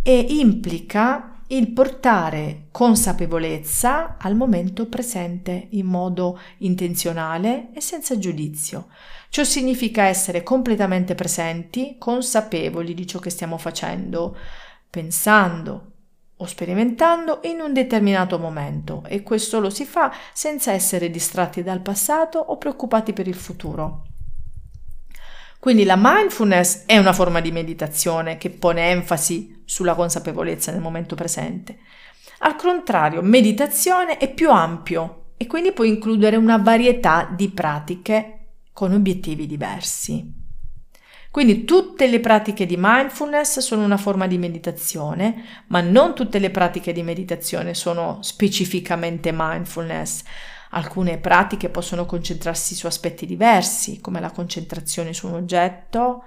e 0.03 0.25
implica 0.29 1.41
il 1.47 1.71
portare 1.71 2.67
consapevolezza 2.69 4.17
al 4.19 4.35
momento 4.35 4.85
presente 4.85 5.69
in 5.71 5.87
modo 5.87 6.39
intenzionale 6.59 7.69
e 7.73 7.81
senza 7.81 8.15
giudizio. 8.19 8.89
Ciò 9.29 9.43
significa 9.43 10.03
essere 10.03 10.43
completamente 10.43 11.15
presenti, 11.15 11.95
consapevoli 11.97 12.93
di 12.93 13.07
ciò 13.07 13.17
che 13.17 13.31
stiamo 13.31 13.57
facendo, 13.57 14.37
pensando, 14.87 15.93
o 16.41 16.45
sperimentando 16.45 17.41
in 17.43 17.59
un 17.59 17.73
determinato 17.73 18.39
momento 18.39 19.03
e 19.07 19.23
questo 19.23 19.59
lo 19.59 19.69
si 19.69 19.85
fa 19.85 20.13
senza 20.33 20.71
essere 20.71 21.09
distratti 21.09 21.63
dal 21.63 21.81
passato 21.81 22.39
o 22.39 22.57
preoccupati 22.57 23.11
per 23.11 23.27
il 23.27 23.35
futuro. 23.35 24.03
Quindi 25.59 25.83
la 25.83 25.97
mindfulness 25.97 26.85
è 26.85 26.97
una 26.97 27.11
forma 27.11 27.41
di 27.41 27.51
meditazione 27.51 28.37
che 28.37 28.49
pone 28.49 28.89
enfasi 28.91 29.63
sulla 29.65 29.95
consapevolezza 29.95 30.71
nel 30.71 30.79
momento 30.79 31.15
presente. 31.15 31.79
Al 32.39 32.55
contrario, 32.55 33.21
meditazione 33.21 34.17
è 34.17 34.33
più 34.33 34.49
ampio 34.49 35.33
e 35.35 35.45
quindi 35.45 35.73
può 35.73 35.83
includere 35.83 36.37
una 36.37 36.57
varietà 36.57 37.29
di 37.29 37.49
pratiche 37.49 38.35
con 38.71 38.93
obiettivi 38.93 39.45
diversi. 39.45 40.38
Quindi 41.31 41.63
tutte 41.63 42.07
le 42.07 42.19
pratiche 42.19 42.65
di 42.65 42.75
mindfulness 42.77 43.59
sono 43.59 43.83
una 43.83 43.97
forma 43.97 44.25
di 44.25 44.39
meditazione, 44.39 45.43
ma 45.67 45.79
non 45.79 46.15
tutte 46.15 46.39
le 46.39 46.49
pratiche 46.49 46.91
di 46.91 47.03
meditazione 47.03 47.75
sono 47.75 48.17
specificamente 48.21 49.31
mindfulness. 49.31 50.23
Alcune 50.71 51.17
pratiche 51.19 51.69
possono 51.69 52.05
concentrarsi 52.05 52.73
su 52.73 52.87
aspetti 52.87 53.27
diversi, 53.27 54.01
come 54.01 54.19
la 54.19 54.31
concentrazione 54.31 55.13
su 55.13 55.27
un 55.27 55.33
oggetto, 55.35 56.23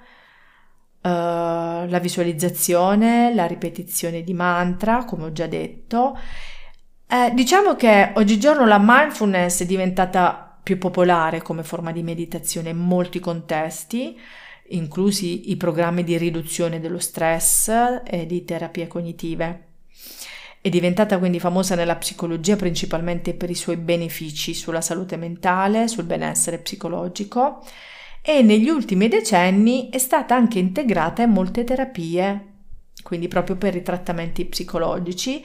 uh, 1.00 1.08
la 1.08 1.98
visualizzazione, 2.00 3.34
la 3.34 3.46
ripetizione 3.46 4.22
di 4.22 4.34
mantra, 4.34 5.04
come 5.04 5.24
ho 5.24 5.32
già 5.32 5.46
detto. 5.46 6.16
Eh, 7.08 7.30
diciamo 7.34 7.74
che 7.74 8.12
oggigiorno 8.14 8.66
la 8.66 8.80
mindfulness 8.80 9.62
è 9.62 9.66
diventata 9.66 10.58
più 10.62 10.78
popolare 10.78 11.42
come 11.42 11.64
forma 11.64 11.92
di 11.92 12.02
meditazione 12.02 12.70
in 12.70 12.78
molti 12.78 13.20
contesti, 13.20 14.18
inclusi 14.76 15.50
i 15.50 15.56
programmi 15.56 16.04
di 16.04 16.16
riduzione 16.16 16.80
dello 16.80 16.98
stress 16.98 17.68
e 18.04 18.26
di 18.26 18.44
terapie 18.44 18.86
cognitive. 18.86 19.66
È 20.60 20.68
diventata 20.68 21.18
quindi 21.18 21.40
famosa 21.40 21.74
nella 21.74 21.96
psicologia 21.96 22.54
principalmente 22.56 23.34
per 23.34 23.50
i 23.50 23.54
suoi 23.54 23.76
benefici 23.76 24.54
sulla 24.54 24.80
salute 24.80 25.16
mentale, 25.16 25.88
sul 25.88 26.04
benessere 26.04 26.58
psicologico 26.58 27.64
e 28.22 28.42
negli 28.42 28.68
ultimi 28.68 29.08
decenni 29.08 29.88
è 29.90 29.98
stata 29.98 30.36
anche 30.36 30.60
integrata 30.60 31.22
in 31.22 31.30
molte 31.30 31.64
terapie, 31.64 32.46
quindi 33.02 33.26
proprio 33.26 33.56
per 33.56 33.74
i 33.74 33.82
trattamenti 33.82 34.44
psicologici 34.44 35.44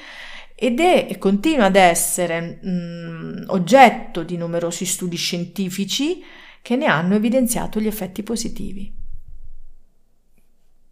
ed 0.54 0.80
è 0.80 1.08
e 1.10 1.18
continua 1.18 1.66
ad 1.66 1.76
essere 1.76 2.60
mh, 2.62 3.46
oggetto 3.48 4.22
di 4.22 4.38
numerosi 4.38 4.86
studi 4.86 5.18
scientifici 5.18 6.24
che 6.62 6.76
ne 6.76 6.86
hanno 6.86 7.16
evidenziato 7.16 7.80
gli 7.80 7.88
effetti 7.88 8.22
positivi. 8.22 9.06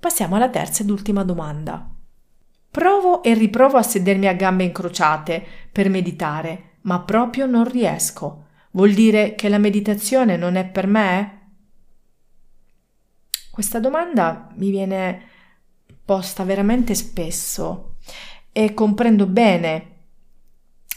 Passiamo 0.06 0.36
alla 0.36 0.50
terza 0.50 0.84
ed 0.84 0.92
ultima 0.92 1.24
domanda. 1.24 1.90
Provo 2.70 3.24
e 3.24 3.34
riprovo 3.34 3.78
a 3.78 3.82
sedermi 3.82 4.28
a 4.28 4.36
gambe 4.36 4.64
incrociate 4.64 5.44
per 5.72 5.90
meditare, 5.90 6.74
ma 6.82 7.00
proprio 7.00 7.48
non 7.48 7.68
riesco. 7.68 8.46
Vuol 8.70 8.94
dire 8.94 9.34
che 9.34 9.50
la 9.50 9.58
meditazione 9.58 10.38
non 10.38 10.58
è 10.58 10.66
per 10.68 10.86
me? 10.86 11.54
Questa 13.50 13.80
domanda 13.80 14.48
mi 14.58 14.70
viene 14.70 15.24
posta 16.06 16.44
veramente 16.44 16.94
spesso 16.94 17.96
e 18.52 18.76
comprendo 18.76 19.26
bene 19.26 19.88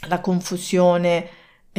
la 0.08 0.20
confusione 0.20 1.28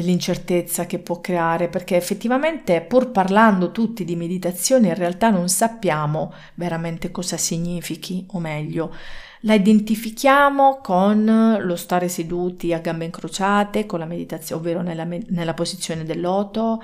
l'incertezza 0.01 0.85
che 0.85 0.99
può 0.99 1.21
creare, 1.21 1.69
perché 1.69 1.95
effettivamente 1.95 2.81
pur 2.81 3.11
parlando 3.11 3.71
tutti 3.71 4.03
di 4.03 4.15
meditazione 4.15 4.87
in 4.87 4.95
realtà 4.95 5.29
non 5.29 5.49
sappiamo 5.49 6.33
veramente 6.55 7.11
cosa 7.11 7.37
significhi, 7.37 8.25
o 8.31 8.39
meglio, 8.39 8.93
la 9.41 9.53
identifichiamo 9.53 10.79
con 10.81 11.57
lo 11.61 11.75
stare 11.75 12.09
seduti 12.09 12.73
a 12.73 12.79
gambe 12.79 13.05
incrociate, 13.05 13.85
con 13.85 13.99
la 13.99 14.05
meditazione, 14.05 14.61
ovvero 14.61 14.81
nella, 14.81 15.05
nella 15.05 15.53
posizione 15.53 16.03
del 16.03 16.19
loto, 16.19 16.81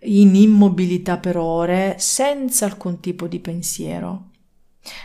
in 0.00 0.34
immobilità 0.34 1.16
per 1.16 1.36
ore, 1.36 1.96
senza 1.98 2.66
alcun 2.66 3.00
tipo 3.00 3.26
di 3.26 3.38
pensiero. 3.38 4.30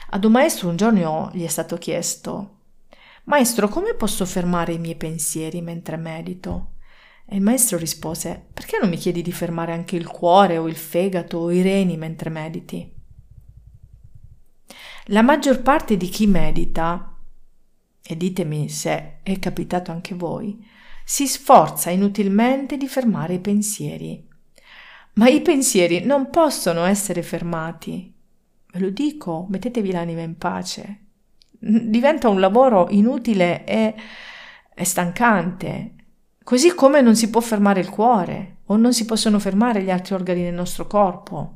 Ad 0.10 0.24
un 0.26 0.32
maestro 0.32 0.70
un 0.70 0.76
giorno 0.76 1.32
gli 1.34 1.44
è 1.44 1.48
stato 1.48 1.78
chiesto 1.78 2.60
Maestro, 3.26 3.68
come 3.68 3.94
posso 3.94 4.26
fermare 4.26 4.74
i 4.74 4.80
miei 4.80 4.96
pensieri 4.96 5.62
mentre 5.62 5.96
medito? 5.96 6.71
E 7.34 7.38
il 7.38 7.42
maestro 7.42 7.78
rispose 7.78 8.48
Perché 8.54 8.78
non 8.78 8.90
mi 8.90 8.98
chiedi 8.98 9.22
di 9.22 9.32
fermare 9.32 9.72
anche 9.72 9.96
il 9.96 10.06
cuore 10.06 10.58
o 10.58 10.68
il 10.68 10.76
fegato 10.76 11.38
o 11.38 11.50
i 11.50 11.62
reni 11.62 11.96
mentre 11.96 12.30
mediti? 12.30 12.94
La 15.06 15.22
maggior 15.22 15.62
parte 15.62 15.96
di 15.96 16.10
chi 16.10 16.28
medita, 16.28 17.18
e 18.04 18.18
ditemi 18.18 18.68
se 18.68 19.20
è 19.24 19.40
capitato 19.40 19.92
anche 19.92 20.14
voi, 20.14 20.62
si 21.06 21.26
sforza 21.26 21.90
inutilmente 21.90 22.76
di 22.76 22.88
fermare 22.88 23.36
i 23.36 23.40
pensieri. 23.40 24.28
Ma 25.14 25.30
i 25.30 25.42
pensieri 25.42 26.04
non 26.04 26.30
possono 26.30 26.84
essere 26.84 27.24
fermati. 27.24 28.14
Ve 28.74 28.80
lo 28.80 28.90
dico, 28.90 29.48
mettetevi 29.50 29.92
l'anima 29.92 30.22
in 30.22 30.38
pace. 30.38 31.06
Diventa 31.50 32.28
un 32.28 32.42
lavoro 32.42 32.88
inutile 32.90 33.66
e, 33.66 33.96
e 34.76 34.84
stancante, 34.86 35.96
così 36.44 36.74
come 36.74 37.02
non 37.02 37.16
si 37.16 37.30
può 37.30 37.42
fermare 37.42 37.80
il 37.80 37.90
cuore 37.90 38.58
o 38.66 38.78
non 38.78 38.94
si 38.94 39.06
possono 39.06 39.40
fermare 39.40 39.82
gli 39.82 39.92
altri 39.92 40.14
organi 40.14 40.44
del 40.44 40.54
nostro 40.54 40.88
corpo. 40.88 41.54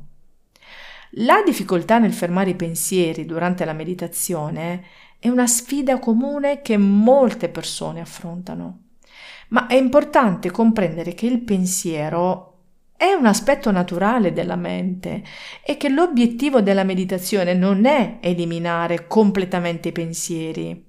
La 1.18 1.42
difficoltà 1.44 1.98
nel 1.98 2.12
fermare 2.12 2.50
i 2.50 2.56
pensieri 2.56 3.24
durante 3.24 3.64
la 3.64 3.72
meditazione 3.72 4.84
è 5.18 5.28
una 5.28 5.46
sfida 5.46 5.98
comune 5.98 6.60
che 6.60 6.76
molte 6.76 7.48
persone 7.48 8.00
affrontano. 8.00 8.80
Ma 9.48 9.66
è 9.66 9.74
importante 9.74 10.50
comprendere 10.50 11.14
che 11.14 11.26
il 11.26 11.40
pensiero 11.40 12.52
è 12.96 13.12
un 13.12 13.26
aspetto 13.26 13.70
naturale 13.70 14.32
della 14.32 14.56
mente 14.56 15.22
e 15.64 15.76
che 15.76 15.88
l'obiettivo 15.88 16.60
della 16.60 16.84
meditazione 16.84 17.54
non 17.54 17.84
è 17.84 18.18
eliminare 18.20 19.06
completamente 19.06 19.88
i 19.88 19.92
pensieri, 19.92 20.84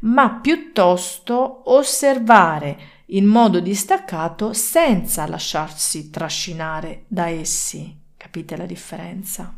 ma 0.00 0.40
piuttosto 0.40 1.62
osservare 1.72 2.94
in 3.06 3.26
modo 3.26 3.60
distaccato 3.60 4.52
senza 4.52 5.26
lasciarsi 5.26 6.10
trascinare 6.10 7.04
da 7.06 7.28
essi. 7.28 7.96
Capite 8.16 8.56
la 8.56 8.66
differenza? 8.66 9.56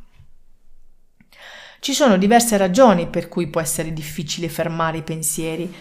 Ci 1.80 1.92
sono 1.94 2.18
diverse 2.18 2.56
ragioni 2.56 3.08
per 3.08 3.28
cui 3.28 3.48
può 3.48 3.60
essere 3.60 3.92
difficile 3.92 4.48
fermare 4.48 4.98
i 4.98 5.02
pensieri 5.02 5.72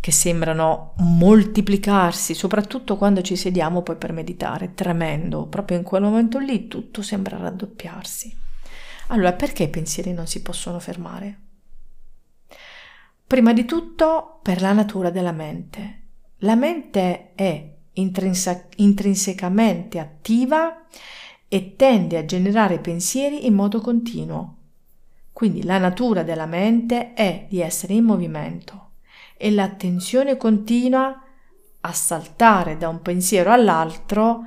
che 0.00 0.10
sembrano 0.10 0.94
moltiplicarsi, 0.98 2.34
soprattutto 2.34 2.96
quando 2.96 3.22
ci 3.22 3.36
sediamo 3.36 3.82
poi 3.82 3.96
per 3.96 4.12
meditare. 4.12 4.74
Tremendo, 4.74 5.46
proprio 5.46 5.78
in 5.78 5.84
quel 5.84 6.02
momento 6.02 6.38
lì 6.38 6.68
tutto 6.68 7.02
sembra 7.02 7.36
raddoppiarsi. 7.36 8.36
Allora, 9.08 9.32
perché 9.32 9.64
i 9.64 9.70
pensieri 9.70 10.12
non 10.12 10.26
si 10.26 10.42
possono 10.42 10.78
fermare? 10.78 11.38
Prima 13.26 13.52
di 13.52 13.64
tutto 13.64 14.40
per 14.42 14.60
la 14.60 14.72
natura 14.72 15.10
della 15.10 15.32
mente. 15.32 16.07
La 16.38 16.54
mente 16.54 17.32
è 17.34 17.74
intrinse- 17.94 18.68
intrinsecamente 18.76 19.98
attiva 19.98 20.86
e 21.48 21.74
tende 21.76 22.16
a 22.16 22.24
generare 22.24 22.78
pensieri 22.78 23.46
in 23.46 23.54
modo 23.54 23.80
continuo. 23.80 24.56
Quindi 25.32 25.64
la 25.64 25.78
natura 25.78 26.22
della 26.22 26.46
mente 26.46 27.14
è 27.14 27.46
di 27.48 27.60
essere 27.60 27.94
in 27.94 28.04
movimento 28.04 28.90
e 29.36 29.50
l'attenzione 29.50 30.36
continua 30.36 31.22
a 31.80 31.92
saltare 31.92 32.76
da 32.76 32.88
un 32.88 33.00
pensiero 33.02 33.52
all'altro 33.52 34.44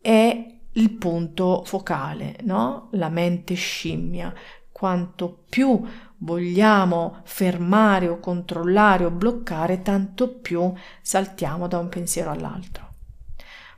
è 0.00 0.52
il 0.72 0.90
punto 0.92 1.62
focale, 1.64 2.36
no? 2.42 2.88
La 2.92 3.08
mente 3.08 3.54
scimmia. 3.54 4.32
Quanto 4.74 5.44
più 5.48 5.80
vogliamo 6.18 7.20
fermare 7.22 8.08
o 8.08 8.18
controllare 8.18 9.04
o 9.04 9.10
bloccare, 9.12 9.82
tanto 9.82 10.28
più 10.28 10.72
saltiamo 11.00 11.68
da 11.68 11.78
un 11.78 11.88
pensiero 11.88 12.32
all'altro. 12.32 12.94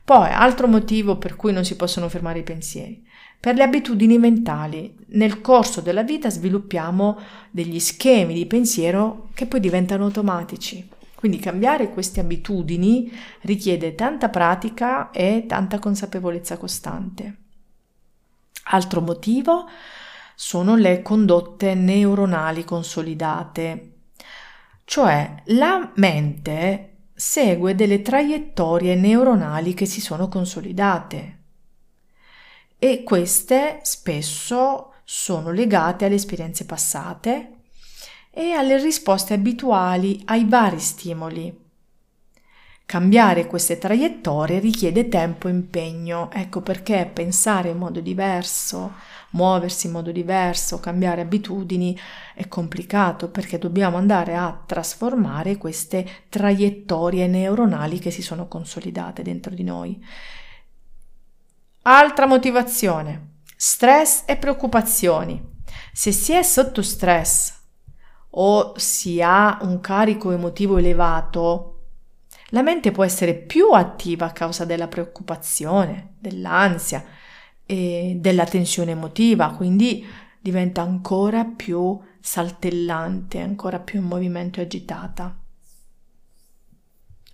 Poi, 0.03 0.27
altro 0.31 0.67
motivo 0.67 1.19
per 1.19 1.35
cui 1.35 1.53
non 1.53 1.63
si 1.63 1.75
possono 1.75 2.09
fermare 2.09 2.39
i 2.39 2.43
pensieri. 2.43 3.05
Per 3.39 3.53
le 3.53 3.61
abitudini 3.61 4.17
mentali, 4.17 4.97
nel 5.09 5.39
corso 5.39 5.81
della 5.81 6.01
vita 6.01 6.31
sviluppiamo 6.31 7.19
degli 7.51 7.79
schemi 7.79 8.33
di 8.33 8.47
pensiero 8.47 9.29
che 9.35 9.45
poi 9.45 9.59
diventano 9.59 10.05
automatici. 10.05 10.89
Quindi 11.13 11.37
cambiare 11.37 11.91
queste 11.91 12.21
abitudini 12.21 13.11
richiede 13.41 13.93
tanta 13.93 14.29
pratica 14.29 15.11
e 15.11 15.45
tanta 15.47 15.77
consapevolezza 15.77 16.57
costante. 16.57 17.37
Altro 18.69 19.01
motivo 19.01 19.65
sono 20.39 20.75
le 20.75 21.01
condotte 21.01 21.73
neuronali 21.73 22.63
consolidate, 22.63 23.93
cioè 24.85 25.41
la 25.45 25.91
mente 25.95 26.97
segue 27.15 27.73
delle 27.73 28.03
traiettorie 28.03 28.93
neuronali 28.93 29.73
che 29.73 29.87
si 29.87 29.99
sono 29.99 30.27
consolidate. 30.27 31.39
E 32.77 33.01
queste 33.01 33.79
spesso 33.81 34.93
sono 35.03 35.49
legate 35.49 36.05
alle 36.05 36.13
esperienze 36.13 36.65
passate 36.65 37.53
e 38.29 38.51
alle 38.51 38.79
risposte 38.79 39.33
abituali 39.33 40.21
ai 40.25 40.45
vari 40.45 40.79
stimoli. 40.79 41.65
Cambiare 42.85 43.47
queste 43.47 43.79
traiettorie 43.79 44.59
richiede 44.59 45.09
tempo 45.09 45.47
e 45.47 45.51
impegno, 45.51 46.29
ecco 46.31 46.61
perché 46.61 47.09
pensare 47.11 47.69
in 47.69 47.77
modo 47.77 47.99
diverso, 47.99 48.93
muoversi 49.31 49.87
in 49.87 49.93
modo 49.93 50.11
diverso, 50.11 50.79
cambiare 50.79 51.21
abitudini 51.21 51.97
è 52.33 52.47
complicato 52.47 53.29
perché 53.29 53.57
dobbiamo 53.57 53.97
andare 53.97 54.35
a 54.35 54.63
trasformare 54.65 55.57
queste 55.57 56.07
traiettorie 56.29 57.27
neuronali 57.27 57.99
che 57.99 58.11
si 58.11 58.21
sono 58.21 58.47
consolidate 58.47 59.23
dentro 59.23 59.53
di 59.53 59.63
noi. 59.63 60.03
Altra 61.83 62.25
motivazione, 62.25 63.39
stress 63.55 64.23
e 64.25 64.37
preoccupazioni. 64.37 65.55
Se 65.91 66.11
si 66.11 66.33
è 66.33 66.43
sotto 66.43 66.81
stress 66.81 67.53
o 68.31 68.73
si 68.77 69.21
ha 69.21 69.57
un 69.61 69.79
carico 69.79 70.31
emotivo 70.31 70.77
elevato, 70.77 71.71
La 72.51 72.61
mente 72.61 72.91
può 72.91 73.03
essere 73.03 73.33
più 73.33 73.71
attiva 73.71 74.27
a 74.27 74.31
causa 74.31 74.63
della 74.63 74.87
preoccupazione, 74.87 76.13
dell'ansia 76.17 77.03
e 77.67 78.15
della 78.19 78.45
tensione 78.45 78.91
emotiva, 78.91 79.51
quindi 79.51 80.03
diventa 80.39 80.81
ancora 80.81 81.45
più 81.45 81.99
saltellante, 82.19 83.39
ancora 83.39 83.79
più 83.79 83.99
in 83.99 84.05
movimento 84.05 84.59
e 84.59 84.63
agitata. 84.63 85.37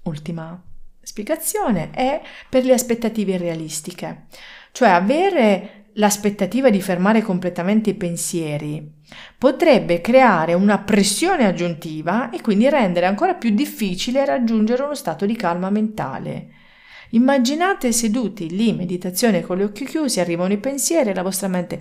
Ultima 0.04 0.62
spiegazione 1.02 1.91
è 1.91 2.22
per 2.50 2.65
le 2.65 2.74
aspettative 2.74 3.38
realistiche, 3.38 4.26
cioè 4.72 4.89
avere 4.89 5.84
l'aspettativa 5.93 6.69
di 6.69 6.82
fermare 6.82 7.22
completamente 7.22 7.91
i 7.91 7.96
pensieri 7.96 9.02
potrebbe 9.38 10.02
creare 10.02 10.56
una 10.56 10.80
pressione 10.80 11.46
aggiuntiva 11.46 12.32
e 12.32 12.41
quindi 12.41 12.67
rendere 12.69 13.06
ancora 13.06 13.36
più 13.36 13.52
difficile 13.52 14.26
raggiungere 14.26 14.82
uno 14.82 14.96
stato 14.96 15.26
di 15.26 15.36
calma 15.36 15.69
mentale. 15.69 16.50
Immaginate 17.13 17.91
seduti 17.91 18.49
lì, 18.49 18.73
meditazione 18.73 19.41
con 19.41 19.58
gli 19.58 19.62
occhi 19.62 19.86
chiusi, 19.86 20.19
arrivano 20.19 20.54
i 20.54 20.58
pensieri 20.58 21.12
e 21.12 21.13
la 21.13 21.21
vostra 21.21 21.47
mente 21.47 21.80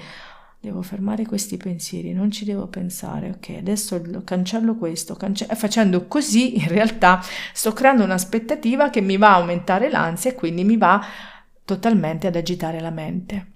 devo 0.61 0.83
fermare 0.83 1.25
questi 1.25 1.57
pensieri, 1.57 2.13
non 2.13 2.31
ci 2.31 2.45
devo 2.45 2.69
pensare, 2.69 3.31
ok, 3.31 3.57
adesso 3.59 4.01
cancello 4.25 4.77
questo, 4.77 5.17
cance- 5.17 5.47
e 5.49 5.57
facendo 5.57 6.07
così 6.07 6.59
in 6.59 6.69
realtà 6.69 7.21
sto 7.53 7.73
creando 7.73 8.05
un'aspettativa 8.05 8.91
che 8.91 9.01
mi 9.01 9.17
va 9.17 9.31
a 9.31 9.37
aumentare 9.37 9.91
l'ansia 9.91 10.31
e 10.31 10.35
quindi 10.35 10.65
mi 10.65 10.77
va 10.77 11.05
totalmente 11.65 12.27
ad 12.27 12.37
agitare 12.37 12.79
la 12.79 12.91
mente. 12.91 13.47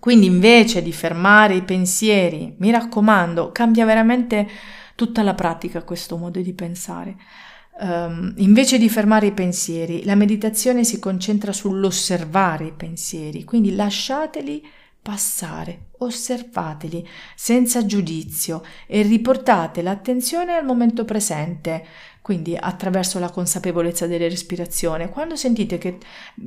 Quindi 0.00 0.26
invece 0.26 0.82
di 0.82 0.92
fermare 0.92 1.54
i 1.54 1.62
pensieri, 1.62 2.56
mi 2.58 2.70
raccomando, 2.70 3.52
cambia 3.52 3.84
veramente 3.84 4.48
tutta 4.96 5.22
la 5.22 5.34
pratica 5.34 5.84
questo 5.84 6.16
modo 6.16 6.40
di 6.40 6.52
pensare. 6.54 7.16
Um, 7.78 8.34
invece 8.36 8.76
di 8.76 8.90
fermare 8.90 9.28
i 9.28 9.32
pensieri, 9.32 10.04
la 10.04 10.14
meditazione 10.14 10.84
si 10.84 10.98
concentra 10.98 11.52
sull'osservare 11.52 12.66
i 12.66 12.72
pensieri, 12.72 13.44
quindi 13.44 13.74
lasciateli 13.74 14.62
passare, 15.02 15.86
osservateli 15.98 17.06
senza 17.34 17.86
giudizio 17.86 18.62
e 18.86 19.00
riportate 19.00 19.80
l'attenzione 19.80 20.54
al 20.54 20.64
momento 20.66 21.06
presente, 21.06 21.86
quindi 22.20 22.54
attraverso 22.54 23.18
la 23.18 23.30
consapevolezza 23.30 24.06
della 24.06 24.28
respirazione. 24.28 25.08
Quando 25.08 25.36
sentite 25.36 25.78
che 25.78 25.98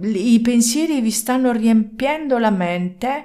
i 0.01 0.39
pensieri 0.39 1.01
vi 1.01 1.11
stanno 1.11 1.51
riempiendo 1.51 2.37
la 2.37 2.51
mente, 2.51 3.23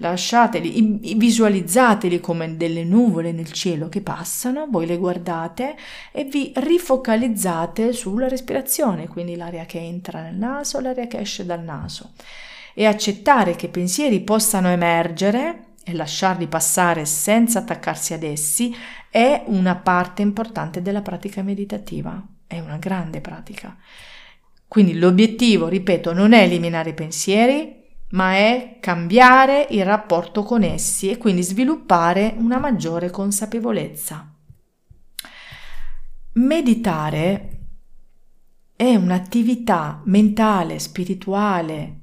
lasciateli, 0.00 1.16
visualizzateli 1.16 2.20
come 2.20 2.56
delle 2.56 2.84
nuvole 2.84 3.32
nel 3.32 3.52
cielo 3.52 3.88
che 3.88 4.00
passano, 4.00 4.66
voi 4.68 4.86
le 4.86 4.96
guardate 4.96 5.76
e 6.10 6.24
vi 6.24 6.52
rifocalizzate 6.54 7.92
sulla 7.92 8.28
respirazione, 8.28 9.08
quindi 9.08 9.36
l'aria 9.36 9.64
che 9.64 9.78
entra 9.78 10.22
nel 10.22 10.36
naso, 10.36 10.80
l'aria 10.80 11.06
che 11.06 11.18
esce 11.18 11.44
dal 11.44 11.62
naso 11.62 12.12
e 12.74 12.86
accettare 12.86 13.56
che 13.56 13.68
pensieri 13.68 14.20
possano 14.20 14.68
emergere 14.68 15.64
e 15.84 15.92
lasciarli 15.92 16.46
passare 16.46 17.04
senza 17.04 17.60
attaccarsi 17.60 18.14
ad 18.14 18.22
essi 18.22 18.74
è 19.10 19.42
una 19.46 19.76
parte 19.76 20.22
importante 20.22 20.82
della 20.82 21.02
pratica 21.02 21.42
meditativa, 21.42 22.22
è 22.46 22.60
una 22.60 22.76
grande 22.76 23.20
pratica. 23.20 23.76
Quindi 24.68 24.96
l'obiettivo, 24.98 25.66
ripeto, 25.66 26.12
non 26.12 26.32
è 26.32 26.42
eliminare 26.42 26.90
i 26.90 26.94
pensieri, 26.94 27.79
ma 28.10 28.32
è 28.34 28.78
cambiare 28.80 29.66
il 29.70 29.84
rapporto 29.84 30.42
con 30.42 30.62
essi 30.62 31.10
e 31.10 31.18
quindi 31.18 31.42
sviluppare 31.42 32.34
una 32.38 32.58
maggiore 32.58 33.10
consapevolezza. 33.10 34.34
Meditare 36.32 37.58
è 38.74 38.94
un'attività 38.94 40.00
mentale, 40.06 40.78
spirituale, 40.78 41.98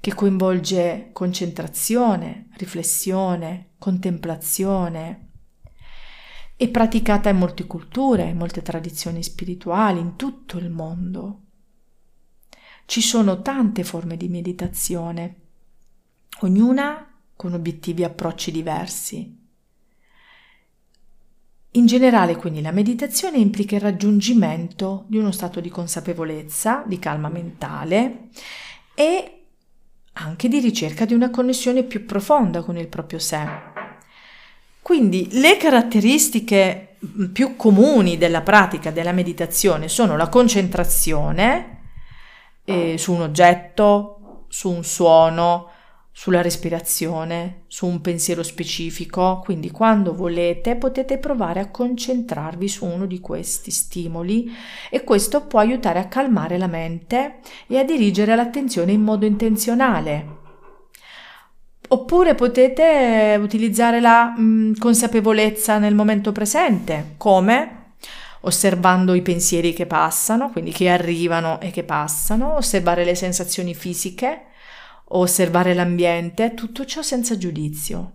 che 0.00 0.14
coinvolge 0.14 1.10
concentrazione, 1.12 2.48
riflessione, 2.56 3.70
contemplazione. 3.78 5.30
È 6.56 6.68
praticata 6.68 7.28
in 7.30 7.38
molte 7.38 7.66
culture, 7.66 8.24
in 8.24 8.36
molte 8.36 8.62
tradizioni 8.62 9.22
spirituali, 9.22 9.98
in 9.98 10.16
tutto 10.16 10.58
il 10.58 10.70
mondo. 10.70 11.47
Ci 12.88 13.02
sono 13.02 13.42
tante 13.42 13.84
forme 13.84 14.16
di 14.16 14.28
meditazione, 14.28 15.34
ognuna 16.40 17.06
con 17.36 17.52
obiettivi 17.52 18.00
e 18.00 18.06
approcci 18.06 18.50
diversi. 18.50 19.38
In 21.72 21.84
generale, 21.84 22.36
quindi, 22.36 22.62
la 22.62 22.70
meditazione 22.70 23.36
implica 23.36 23.74
il 23.74 23.82
raggiungimento 23.82 25.04
di 25.06 25.18
uno 25.18 25.32
stato 25.32 25.60
di 25.60 25.68
consapevolezza, 25.68 26.82
di 26.86 26.98
calma 26.98 27.28
mentale 27.28 28.28
e 28.94 29.42
anche 30.14 30.48
di 30.48 30.58
ricerca 30.58 31.04
di 31.04 31.12
una 31.12 31.28
connessione 31.28 31.82
più 31.82 32.06
profonda 32.06 32.62
con 32.62 32.78
il 32.78 32.88
proprio 32.88 33.18
sé. 33.18 33.46
Quindi 34.80 35.28
le 35.32 35.58
caratteristiche 35.58 36.96
più 37.34 37.54
comuni 37.54 38.16
della 38.16 38.40
pratica 38.40 38.90
della 38.90 39.12
meditazione 39.12 39.88
sono 39.88 40.16
la 40.16 40.30
concentrazione 40.30 41.76
eh, 42.68 42.98
su 42.98 43.14
un 43.14 43.22
oggetto, 43.22 44.44
su 44.48 44.70
un 44.70 44.84
suono, 44.84 45.70
sulla 46.12 46.42
respirazione, 46.42 47.62
su 47.66 47.86
un 47.86 48.02
pensiero 48.02 48.42
specifico, 48.42 49.40
quindi 49.42 49.70
quando 49.70 50.14
volete 50.14 50.76
potete 50.76 51.16
provare 51.16 51.60
a 51.60 51.70
concentrarvi 51.70 52.68
su 52.68 52.84
uno 52.84 53.06
di 53.06 53.20
questi 53.20 53.70
stimoli 53.70 54.50
e 54.90 55.02
questo 55.02 55.46
può 55.46 55.60
aiutare 55.60 55.98
a 55.98 56.08
calmare 56.08 56.58
la 56.58 56.66
mente 56.66 57.38
e 57.66 57.78
a 57.78 57.84
dirigere 57.84 58.34
l'attenzione 58.34 58.92
in 58.92 59.02
modo 59.02 59.24
intenzionale. 59.24 60.36
Oppure 61.90 62.34
potete 62.34 63.38
utilizzare 63.40 64.00
la 64.00 64.34
mh, 64.36 64.42
mm, 64.42 64.72
consapevolezza 64.78 65.78
nel 65.78 65.94
momento 65.94 66.32
presente, 66.32 67.14
come 67.16 67.77
osservando 68.42 69.14
i 69.14 69.22
pensieri 69.22 69.72
che 69.72 69.86
passano, 69.86 70.50
quindi 70.50 70.72
che 70.72 70.88
arrivano 70.88 71.60
e 71.60 71.70
che 71.70 71.84
passano, 71.84 72.54
osservare 72.56 73.04
le 73.04 73.14
sensazioni 73.14 73.74
fisiche, 73.74 74.46
osservare 75.10 75.74
l'ambiente, 75.74 76.54
tutto 76.54 76.84
ciò 76.84 77.02
senza 77.02 77.36
giudizio. 77.36 78.12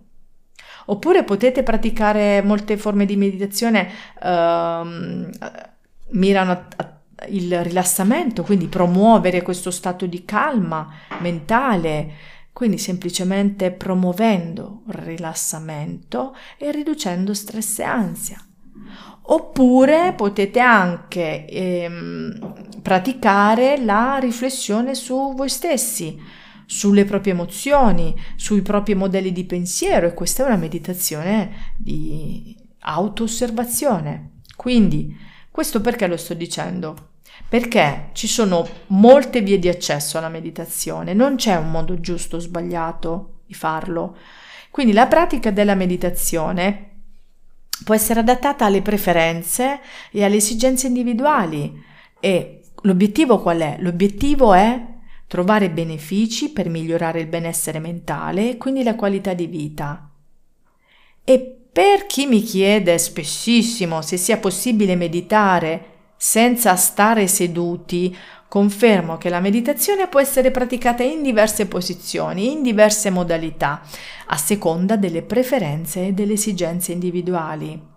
Oppure 0.86 1.24
potete 1.24 1.62
praticare 1.62 2.42
molte 2.42 2.76
forme 2.76 3.06
di 3.06 3.16
meditazione, 3.16 3.90
uh, 4.20 5.30
mirano 6.10 6.50
a, 6.50 6.66
a 6.76 6.94
il 7.28 7.62
rilassamento, 7.62 8.42
quindi 8.42 8.66
promuovere 8.66 9.42
questo 9.42 9.70
stato 9.70 10.06
di 10.06 10.24
calma 10.24 10.92
mentale, 11.20 12.12
quindi 12.52 12.78
semplicemente 12.78 13.70
promuovendo 13.70 14.82
il 14.88 14.94
rilassamento 14.94 16.36
e 16.58 16.70
riducendo 16.70 17.34
stress 17.34 17.78
e 17.78 17.84
ansia. 17.84 18.44
Oppure 19.26 20.12
potete 20.14 20.60
anche 20.60 21.46
ehm, 21.46 22.80
praticare 22.82 23.82
la 23.82 24.18
riflessione 24.20 24.94
su 24.94 25.32
voi 25.34 25.48
stessi, 25.48 26.20
sulle 26.66 27.04
proprie 27.04 27.32
emozioni, 27.32 28.14
sui 28.36 28.60
propri 28.60 28.94
modelli 28.94 29.32
di 29.32 29.44
pensiero 29.44 30.06
e 30.06 30.14
questa 30.14 30.42
è 30.42 30.46
una 30.46 30.56
meditazione 30.56 31.72
di 31.76 32.54
auto-osservazione. 32.80 34.40
Quindi, 34.56 35.16
questo 35.50 35.80
perché 35.80 36.06
lo 36.06 36.18
sto 36.18 36.34
dicendo? 36.34 37.12
Perché 37.48 38.10
ci 38.12 38.26
sono 38.26 38.66
molte 38.88 39.40
vie 39.40 39.58
di 39.58 39.68
accesso 39.68 40.18
alla 40.18 40.28
meditazione, 40.28 41.14
non 41.14 41.36
c'è 41.36 41.56
un 41.56 41.70
modo 41.70 41.98
giusto 41.98 42.36
o 42.36 42.40
sbagliato 42.40 43.40
di 43.46 43.54
farlo. 43.54 44.16
Quindi 44.70 44.92
la 44.92 45.06
pratica 45.06 45.50
della 45.50 45.74
meditazione 45.74 46.93
può 47.82 47.94
essere 47.94 48.20
adattata 48.20 48.64
alle 48.64 48.82
preferenze 48.82 49.80
e 50.10 50.24
alle 50.24 50.36
esigenze 50.36 50.86
individuali 50.86 51.82
e 52.20 52.60
l'obiettivo 52.82 53.40
qual 53.40 53.58
è? 53.58 53.76
L'obiettivo 53.80 54.52
è 54.54 54.92
trovare 55.26 55.70
benefici 55.70 56.50
per 56.50 56.68
migliorare 56.68 57.20
il 57.20 57.26
benessere 57.26 57.78
mentale 57.78 58.50
e 58.50 58.56
quindi 58.56 58.82
la 58.82 58.94
qualità 58.94 59.34
di 59.34 59.46
vita. 59.46 60.10
E 61.24 61.58
per 61.72 62.06
chi 62.06 62.26
mi 62.26 62.42
chiede 62.42 62.96
spessissimo 62.98 64.00
se 64.00 64.16
sia 64.16 64.36
possibile 64.36 64.94
meditare 64.94 65.93
senza 66.16 66.76
stare 66.76 67.26
seduti, 67.26 68.16
confermo 68.48 69.16
che 69.16 69.30
la 69.30 69.40
meditazione 69.40 70.06
può 70.06 70.20
essere 70.20 70.52
praticata 70.52 71.02
in 71.02 71.22
diverse 71.22 71.66
posizioni, 71.66 72.52
in 72.52 72.62
diverse 72.62 73.10
modalità, 73.10 73.82
a 74.26 74.36
seconda 74.36 74.96
delle 74.96 75.22
preferenze 75.22 76.06
e 76.06 76.12
delle 76.12 76.34
esigenze 76.34 76.92
individuali. 76.92 77.92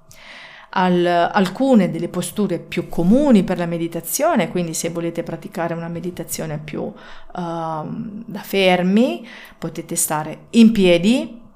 Al, 0.69 1.05
alcune 1.05 1.89
delle 1.89 2.09
posture 2.09 2.59
più 2.59 2.89
comuni 2.89 3.43
per 3.43 3.57
la 3.57 3.65
meditazione, 3.65 4.49
quindi 4.49 4.73
se 4.73 4.89
volete 4.89 5.23
praticare 5.23 5.73
una 5.73 5.87
meditazione 5.87 6.57
più 6.57 6.81
uh, 6.81 6.93
da 7.33 8.41
fermi, 8.41 9.25
potete 9.57 9.95
stare 9.95 10.47
in 10.51 10.71
piedi, 10.71 11.46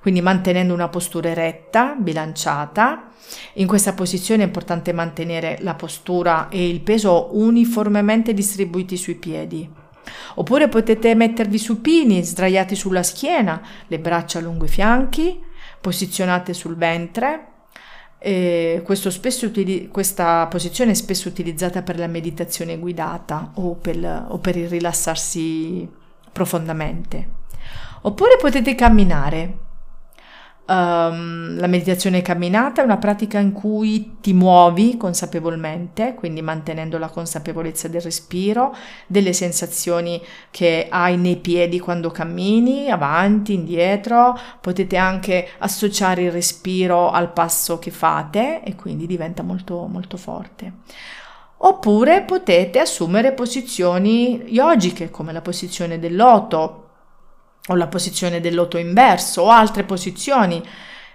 quindi 0.00 0.20
mantenendo 0.20 0.74
una 0.74 0.88
postura 0.88 1.28
eretta, 1.28 1.94
bilanciata. 1.98 3.10
In 3.54 3.66
questa 3.66 3.92
posizione 3.92 4.42
è 4.42 4.46
importante 4.46 4.92
mantenere 4.92 5.58
la 5.60 5.74
postura 5.74 6.48
e 6.48 6.68
il 6.68 6.80
peso 6.80 7.30
uniformemente 7.32 8.34
distribuiti 8.34 8.96
sui 8.96 9.16
piedi. 9.16 9.70
Oppure 10.36 10.68
potete 10.68 11.14
mettervi 11.14 11.58
supini, 11.58 12.24
sdraiati 12.24 12.74
sulla 12.74 13.02
schiena, 13.02 13.60
le 13.86 13.98
braccia 13.98 14.40
lungo 14.40 14.64
i 14.64 14.68
fianchi, 14.68 15.40
posizionate 15.80 16.54
sul 16.54 16.76
ventre. 16.76 17.46
Utili- 18.20 19.88
questa 19.92 20.46
posizione 20.46 20.90
è 20.90 20.94
spesso 20.94 21.28
utilizzata 21.28 21.82
per 21.82 21.98
la 21.98 22.06
meditazione 22.08 22.78
guidata 22.78 23.52
o 23.56 23.74
per, 23.74 24.26
o 24.28 24.38
per 24.38 24.56
il 24.56 24.68
rilassarsi 24.68 25.88
profondamente. 26.32 27.36
Oppure 28.02 28.36
potete 28.40 28.74
camminare, 28.74 29.66
Um, 30.70 31.58
la 31.58 31.66
meditazione 31.66 32.20
camminata 32.20 32.82
è 32.82 32.84
una 32.84 32.98
pratica 32.98 33.38
in 33.38 33.52
cui 33.52 34.18
ti 34.20 34.34
muovi 34.34 34.98
consapevolmente, 34.98 36.12
quindi 36.12 36.42
mantenendo 36.42 36.98
la 36.98 37.08
consapevolezza 37.08 37.88
del 37.88 38.02
respiro, 38.02 38.76
delle 39.06 39.32
sensazioni 39.32 40.22
che 40.50 40.88
hai 40.90 41.16
nei 41.16 41.36
piedi 41.36 41.80
quando 41.80 42.10
cammini, 42.10 42.90
avanti, 42.90 43.54
indietro. 43.54 44.38
Potete 44.60 44.98
anche 44.98 45.48
associare 45.56 46.24
il 46.24 46.32
respiro 46.32 47.10
al 47.10 47.32
passo 47.32 47.78
che 47.78 47.90
fate 47.90 48.62
e 48.62 48.74
quindi 48.74 49.06
diventa 49.06 49.42
molto 49.42 49.86
molto 49.86 50.18
forte. 50.18 50.72
Oppure 51.60 52.22
potete 52.22 52.78
assumere 52.78 53.32
posizioni 53.32 54.42
yogiche 54.48 55.10
come 55.10 55.32
la 55.32 55.40
posizione 55.40 55.98
del 55.98 56.14
loto, 56.14 56.87
o 57.68 57.74
la 57.74 57.86
posizione 57.86 58.40
del 58.40 58.54
loto 58.54 58.76
inverso 58.78 59.42
o 59.42 59.50
altre 59.50 59.84
posizioni. 59.84 60.62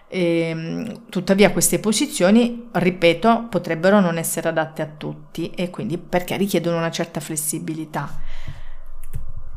E, 0.08 0.50
ehm, 0.50 1.02
tuttavia 1.10 1.52
queste 1.52 1.80
posizioni, 1.80 2.70
ripeto, 2.72 3.48
potrebbero 3.50 4.00
non 4.00 4.18
essere 4.18 4.50
adatte 4.50 4.82
a 4.82 4.90
tutti 4.98 5.52
e 5.56 5.70
quindi 5.70 5.98
perché 5.98 6.38
richiedono 6.38 6.78
una 6.78 6.92
certa 6.92 7.20
flessibilità. 7.20 8.22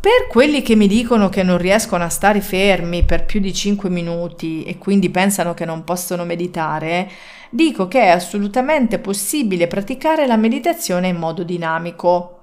Per 0.06 0.28
quelli 0.28 0.62
che 0.62 0.76
mi 0.76 0.86
dicono 0.86 1.28
che 1.28 1.42
non 1.42 1.58
riescono 1.58 2.04
a 2.04 2.08
stare 2.08 2.40
fermi 2.40 3.02
per 3.02 3.24
più 3.24 3.40
di 3.40 3.52
5 3.52 3.90
minuti 3.90 4.62
e 4.62 4.78
quindi 4.78 5.10
pensano 5.10 5.52
che 5.52 5.64
non 5.64 5.82
possono 5.82 6.24
meditare, 6.24 7.10
dico 7.50 7.88
che 7.88 8.02
è 8.02 8.08
assolutamente 8.10 9.00
possibile 9.00 9.66
praticare 9.66 10.26
la 10.28 10.36
meditazione 10.36 11.08
in 11.08 11.16
modo 11.16 11.42
dinamico. 11.42 12.35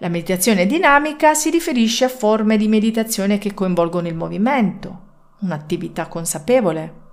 La 0.00 0.08
meditazione 0.08 0.64
dinamica 0.64 1.34
si 1.34 1.50
riferisce 1.50 2.04
a 2.04 2.08
forme 2.08 2.56
di 2.56 2.68
meditazione 2.68 3.38
che 3.38 3.52
coinvolgono 3.52 4.06
il 4.06 4.14
movimento, 4.14 5.00
un'attività 5.40 6.06
consapevole. 6.06 7.06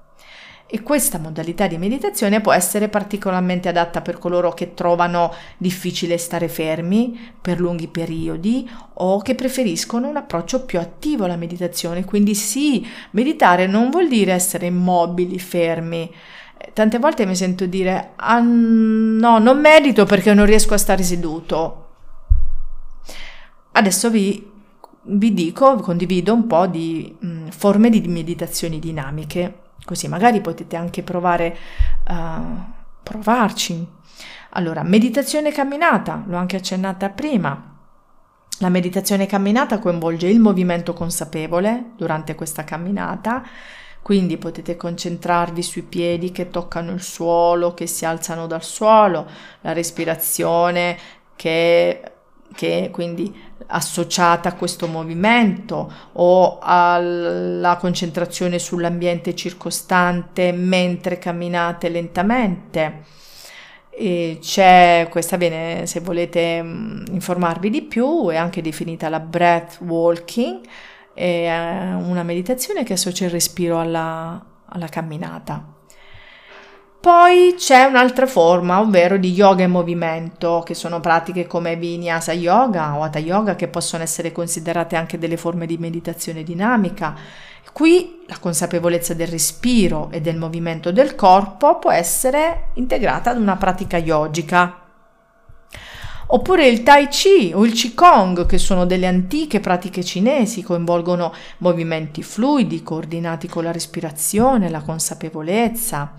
E 0.67 0.83
questa 0.83 1.17
modalità 1.17 1.65
di 1.65 1.79
meditazione 1.79 2.41
può 2.41 2.51
essere 2.51 2.87
particolarmente 2.87 3.69
adatta 3.69 4.01
per 4.01 4.19
coloro 4.19 4.53
che 4.53 4.75
trovano 4.75 5.33
difficile 5.57 6.19
stare 6.19 6.47
fermi 6.47 7.33
per 7.41 7.59
lunghi 7.59 7.87
periodi 7.87 8.69
o 8.95 9.19
che 9.19 9.33
preferiscono 9.33 10.07
un 10.07 10.17
approccio 10.17 10.63
più 10.63 10.79
attivo 10.79 11.25
alla 11.25 11.37
meditazione. 11.37 12.05
Quindi 12.05 12.35
sì, 12.35 12.85
meditare 13.11 13.65
non 13.65 13.89
vuol 13.89 14.07
dire 14.07 14.33
essere 14.33 14.67
immobili, 14.67 15.39
fermi. 15.39 16.13
Tante 16.71 16.99
volte 16.99 17.25
mi 17.25 17.35
sento 17.35 17.65
dire 17.65 18.11
ah, 18.15 18.39
no, 18.39 19.39
non 19.39 19.59
medito 19.59 20.05
perché 20.05 20.35
non 20.35 20.45
riesco 20.45 20.75
a 20.75 20.79
stare 20.79 21.01
seduto 21.01 21.84
Adesso 23.77 24.09
vi, 24.09 24.51
vi 25.01 25.33
dico, 25.33 25.75
condivido 25.75 26.33
un 26.33 26.47
po' 26.47 26.65
di 26.65 27.13
mh, 27.19 27.27
mm, 27.27 27.47
forme 27.49 27.89
di 27.89 28.07
meditazioni 28.07 28.79
dinamiche, 28.79 29.63
così 29.83 30.07
magari 30.07 30.39
potete 30.39 30.77
anche 30.77 31.03
provare 31.03 31.57
uh, 32.07 32.73
provarci. 33.03 33.85
Allora, 34.51 34.81
meditazione 34.83 35.51
camminata, 35.51 36.23
l'ho 36.25 36.37
anche 36.37 36.55
accennata 36.55 37.09
prima. 37.09 37.73
La 38.59 38.69
meditazione 38.69 39.25
camminata 39.25 39.79
coinvolge 39.79 40.27
il 40.27 40.39
movimento 40.39 40.93
consapevole 40.93 41.91
durante 41.97 42.33
questa 42.33 42.63
camminata, 42.63 43.43
quindi 44.01 44.37
potete 44.37 44.77
concentrarvi 44.77 45.61
sui 45.61 45.81
piedi 45.81 46.31
che 46.31 46.49
toccano 46.49 46.91
il 46.93 47.01
suolo, 47.01 47.73
che 47.73 47.87
si 47.87 48.05
alzano 48.05 48.47
dal 48.47 48.63
suolo, 48.63 49.27
la 49.59 49.73
respirazione 49.73 50.97
che 51.35 52.14
che 52.55 52.89
quindi 52.91 53.33
associata 53.67 54.49
a 54.49 54.55
questo 54.55 54.87
movimento 54.87 55.91
o 56.13 56.57
alla 56.61 57.77
concentrazione 57.77 58.59
sull'ambiente 58.59 59.35
circostante 59.35 60.51
mentre 60.51 61.19
camminate 61.19 61.89
lentamente. 61.89 63.03
E 63.89 64.39
c'è 64.41 65.07
questa 65.09 65.37
viene 65.37 65.85
se 65.85 65.99
volete 66.01 66.61
mm, 66.61 67.05
informarvi 67.11 67.69
di 67.69 67.81
più 67.83 68.27
è 68.27 68.35
anche 68.35 68.61
definita 68.61 69.07
la 69.07 69.21
breath 69.21 69.77
walking 69.79 70.59
è 71.13 71.47
una 71.47 72.23
meditazione 72.23 72.83
che 72.83 72.91
associa 72.91 73.23
il 73.23 73.31
respiro 73.31 73.79
alla, 73.79 74.45
alla 74.65 74.87
camminata 74.87 75.74
poi 77.05 77.53
c'è 77.55 77.83
un'altra 77.83 78.25
forma, 78.25 78.79
ovvero 78.79 79.17
di 79.17 79.31
yoga 79.31 79.63
in 79.63 79.69
movimento, 79.69 80.63
che 80.65 80.73
sono 80.73 81.01
pratiche 81.01 81.45
come 81.45 81.75
Vinyasa 81.75 82.33
Yoga 82.33 82.97
o 82.97 83.03
Hatha 83.03 83.19
Yoga, 83.19 83.55
che 83.55 83.67
possono 83.67 84.01
essere 84.01 84.31
considerate 84.31 84.95
anche 84.95 85.19
delle 85.19 85.37
forme 85.37 85.67
di 85.67 85.77
meditazione 85.77 86.41
dinamica. 86.41 87.13
Qui 87.71 88.23
la 88.25 88.39
consapevolezza 88.39 89.13
del 89.13 89.27
respiro 89.27 90.09
e 90.09 90.19
del 90.19 90.35
movimento 90.35 90.91
del 90.91 91.13
corpo 91.13 91.77
può 91.77 91.91
essere 91.91 92.69
integrata 92.73 93.29
ad 93.29 93.39
una 93.39 93.55
pratica 93.55 93.97
yogica. 93.97 94.79
Oppure 96.25 96.67
il 96.67 96.81
Tai 96.81 97.07
Chi 97.07 97.51
o 97.53 97.67
il 97.67 97.73
Qigong, 97.73 98.47
che 98.47 98.57
sono 98.57 98.87
delle 98.87 99.05
antiche 99.05 99.59
pratiche 99.59 100.03
cinesi, 100.03 100.63
coinvolgono 100.63 101.31
movimenti 101.59 102.23
fluidi 102.23 102.81
coordinati 102.81 103.47
con 103.47 103.63
la 103.63 103.71
respirazione, 103.71 104.71
la 104.71 104.81
consapevolezza 104.81 106.13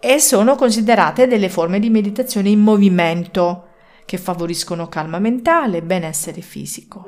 e 0.00 0.18
sono 0.18 0.54
considerate 0.54 1.26
delle 1.26 1.48
forme 1.48 1.78
di 1.78 1.90
meditazione 1.90 2.50
in 2.50 2.60
movimento 2.60 3.64
che 4.08 4.16
favoriscono 4.16 4.88
calma 4.88 5.18
mentale 5.18 5.76
e 5.76 5.82
benessere 5.82 6.40
fisico. 6.40 7.04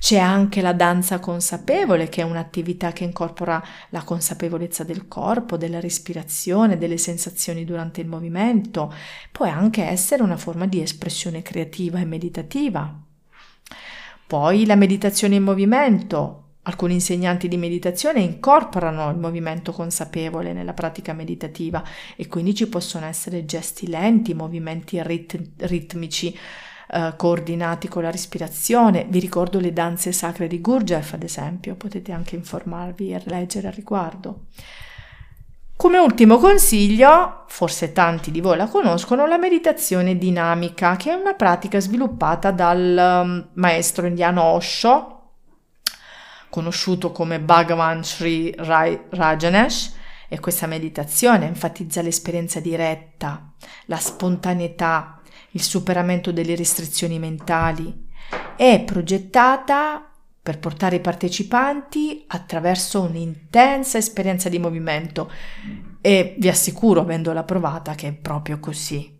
C'è 0.00 0.18
anche 0.18 0.60
la 0.60 0.72
danza 0.72 1.20
consapevole, 1.20 2.08
che 2.08 2.22
è 2.22 2.24
un'attività 2.24 2.90
che 2.90 3.04
incorpora 3.04 3.62
la 3.90 4.02
consapevolezza 4.02 4.82
del 4.82 5.06
corpo, 5.06 5.56
della 5.56 5.78
respirazione, 5.78 6.78
delle 6.78 6.98
sensazioni 6.98 7.64
durante 7.64 8.00
il 8.00 8.08
movimento. 8.08 8.92
Può 9.30 9.46
anche 9.46 9.84
essere 9.84 10.24
una 10.24 10.36
forma 10.36 10.66
di 10.66 10.82
espressione 10.82 11.42
creativa 11.42 12.00
e 12.00 12.06
meditativa. 12.06 12.92
Poi 14.26 14.66
la 14.66 14.74
meditazione 14.74 15.36
in 15.36 15.44
movimento, 15.44 16.41
Alcuni 16.64 16.94
insegnanti 16.94 17.48
di 17.48 17.56
meditazione 17.56 18.20
incorporano 18.20 19.10
il 19.10 19.18
movimento 19.18 19.72
consapevole 19.72 20.52
nella 20.52 20.74
pratica 20.74 21.12
meditativa 21.12 21.82
e 22.14 22.28
quindi 22.28 22.54
ci 22.54 22.68
possono 22.68 23.06
essere 23.06 23.44
gesti 23.44 23.88
lenti, 23.88 24.32
movimenti 24.32 25.02
rit- 25.02 25.40
ritmici 25.62 26.32
eh, 26.92 27.14
coordinati 27.16 27.88
con 27.88 28.02
la 28.04 28.12
respirazione. 28.12 29.06
Vi 29.08 29.18
ricordo 29.18 29.58
le 29.58 29.72
danze 29.72 30.12
sacre 30.12 30.46
di 30.46 30.60
Gurdjieff, 30.60 31.14
ad 31.14 31.24
esempio, 31.24 31.74
potete 31.74 32.12
anche 32.12 32.36
informarvi 32.36 33.12
e 33.12 33.22
leggere 33.24 33.66
al 33.66 33.74
riguardo. 33.74 34.44
Come 35.74 35.98
ultimo 35.98 36.38
consiglio, 36.38 37.42
forse 37.48 37.90
tanti 37.90 38.30
di 38.30 38.40
voi 38.40 38.56
la 38.56 38.68
conoscono, 38.68 39.26
la 39.26 39.36
meditazione 39.36 40.16
dinamica, 40.16 40.94
che 40.94 41.10
è 41.10 41.14
una 41.14 41.34
pratica 41.34 41.80
sviluppata 41.80 42.52
dal 42.52 43.22
um, 43.24 43.48
maestro 43.54 44.06
indiano 44.06 44.42
Osho 44.44 45.21
conosciuto 46.52 47.12
come 47.12 47.40
Bhagavan 47.40 48.04
Sri 48.04 48.54
Rajanesh, 48.54 49.94
e 50.28 50.38
questa 50.38 50.66
meditazione 50.66 51.46
enfatizza 51.46 52.02
l'esperienza 52.02 52.60
diretta, 52.60 53.54
la 53.86 53.96
spontaneità, 53.96 55.18
il 55.52 55.62
superamento 55.62 56.30
delle 56.30 56.54
restrizioni 56.54 57.18
mentali. 57.18 58.08
È 58.54 58.82
progettata 58.84 60.10
per 60.42 60.58
portare 60.58 60.96
i 60.96 61.00
partecipanti 61.00 62.24
attraverso 62.26 63.00
un'intensa 63.00 63.96
esperienza 63.96 64.50
di 64.50 64.58
movimento 64.58 65.30
e 66.02 66.34
vi 66.38 66.48
assicuro, 66.48 67.00
avendola 67.00 67.44
provata, 67.44 67.94
che 67.94 68.08
è 68.08 68.12
proprio 68.12 68.58
così. 68.58 69.18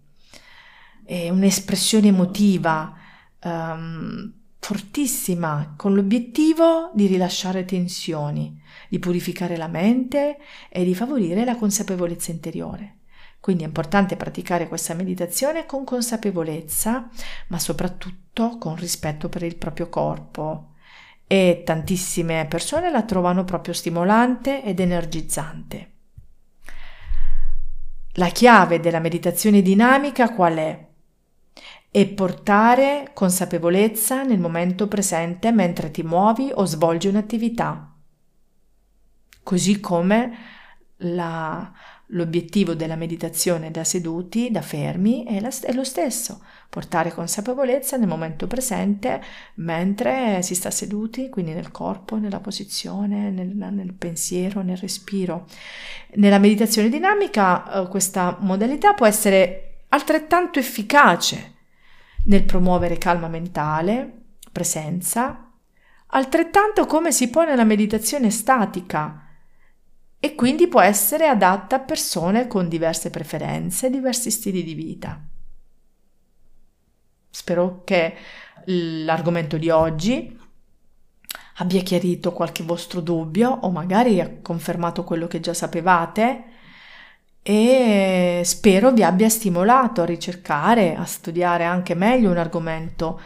È 1.02 1.30
un'espressione 1.30 2.08
emotiva, 2.08 2.94
um, 3.42 4.32
fortissima 4.64 5.74
con 5.76 5.92
l'obiettivo 5.92 6.92
di 6.94 7.06
rilasciare 7.08 7.64
tensioni, 7.64 8.62
di 8.88 9.00
purificare 9.00 9.56
la 9.56 9.66
mente 9.66 10.38
e 10.68 10.84
di 10.84 10.94
favorire 10.94 11.44
la 11.44 11.56
consapevolezza 11.56 12.30
interiore. 12.30 12.98
Quindi 13.40 13.64
è 13.64 13.66
importante 13.66 14.14
praticare 14.14 14.68
questa 14.68 14.94
meditazione 14.94 15.66
con 15.66 15.82
consapevolezza, 15.82 17.08
ma 17.48 17.58
soprattutto 17.58 18.56
con 18.58 18.76
rispetto 18.76 19.28
per 19.28 19.42
il 19.42 19.56
proprio 19.56 19.88
corpo 19.88 20.74
e 21.26 21.62
tantissime 21.64 22.46
persone 22.48 22.88
la 22.92 23.02
trovano 23.02 23.42
proprio 23.42 23.74
stimolante 23.74 24.62
ed 24.62 24.78
energizzante. 24.78 25.90
La 28.12 28.28
chiave 28.28 28.78
della 28.78 29.00
meditazione 29.00 29.60
dinamica 29.60 30.32
qual 30.32 30.54
è? 30.54 30.90
È 31.94 32.06
portare 32.06 33.10
consapevolezza 33.12 34.22
nel 34.22 34.40
momento 34.40 34.88
presente 34.88 35.52
mentre 35.52 35.90
ti 35.90 36.02
muovi 36.02 36.50
o 36.54 36.64
svolgi 36.64 37.08
un'attività. 37.08 37.94
Così 39.42 39.78
come 39.78 40.32
la, 40.96 41.70
L'obiettivo 42.14 42.74
della 42.74 42.96
meditazione 42.96 43.70
da 43.70 43.84
seduti, 43.84 44.50
da 44.50 44.60
fermi, 44.60 45.24
è, 45.24 45.40
la, 45.40 45.50
è, 45.62 45.72
lo 45.72 45.82
stesso, 45.82 46.42
portare 46.68 47.10
consapevolezza 47.10 47.96
nel 47.96 48.06
momento 48.06 48.46
presente 48.46 49.22
mentre 49.54 50.42
si 50.42 50.54
sta 50.54 50.70
seduti, 50.70 51.30
quindi 51.30 51.52
nel 51.54 51.70
corpo, 51.70 52.16
nella 52.16 52.40
posizione, 52.40 53.30
nel, 53.30 53.48
nel 53.48 53.94
pensiero, 53.94 54.60
nel 54.60 54.76
respiro. 54.76 55.46
Nella 56.16 56.38
meditazione 56.38 56.90
dinamica 56.90 57.82
eh, 57.82 57.88
questa 57.88 58.36
modalità 58.40 58.92
può 58.92 59.06
essere 59.06 59.84
altrettanto 59.88 60.58
efficace 60.58 61.60
nel 62.24 62.44
promuovere 62.44 62.98
calma 62.98 63.28
mentale, 63.28 64.20
presenza, 64.50 65.50
altrettanto 66.06 66.86
come 66.86 67.10
si 67.12 67.30
può 67.30 67.44
nella 67.44 67.64
meditazione 67.64 68.30
statica, 68.30 69.26
e 70.24 70.36
quindi 70.36 70.68
può 70.68 70.80
essere 70.80 71.26
adatta 71.26 71.76
a 71.76 71.80
persone 71.80 72.46
con 72.46 72.68
diverse 72.68 73.10
preferenze, 73.10 73.90
diversi 73.90 74.30
stili 74.30 74.62
di 74.62 74.74
vita. 74.74 75.20
Spero 77.28 77.82
che 77.82 78.14
l'argomento 78.66 79.56
di 79.56 79.68
oggi 79.70 80.38
abbia 81.56 81.82
chiarito 81.82 82.32
qualche 82.32 82.62
vostro 82.62 83.00
dubbio 83.00 83.50
o 83.50 83.70
magari 83.70 84.20
ha 84.20 84.38
confermato 84.40 85.02
quello 85.02 85.26
che 85.26 85.40
già 85.40 85.54
sapevate 85.54 86.44
e 87.42 88.42
spero 88.44 88.92
vi 88.92 89.02
abbia 89.02 89.28
stimolato 89.28 90.02
a 90.02 90.06
ricercare, 90.06 90.94
a 90.94 91.04
studiare 91.04 91.64
anche 91.64 91.94
meglio 91.94 92.30
un 92.30 92.38
argomento 92.38 93.20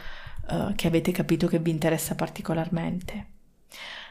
eh, 0.49 0.73
che 0.75 0.87
avete 0.87 1.13
capito 1.13 1.47
che 1.47 1.59
vi 1.59 1.71
interessa 1.71 2.15
particolarmente. 2.15 3.27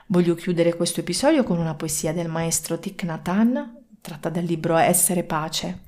Voglio 0.07 0.35
chiudere 0.35 0.75
questo 0.75 0.99
episodio 0.99 1.43
con 1.43 1.57
una 1.57 1.73
poesia 1.73 2.13
del 2.13 2.27
maestro 2.27 2.77
Thich 2.77 3.03
Nhat 3.03 3.27
Hanh, 3.27 3.73
tratta 4.01 4.29
dal 4.29 4.43
libro 4.43 4.77
Essere 4.77 5.23
pace. 5.23 5.79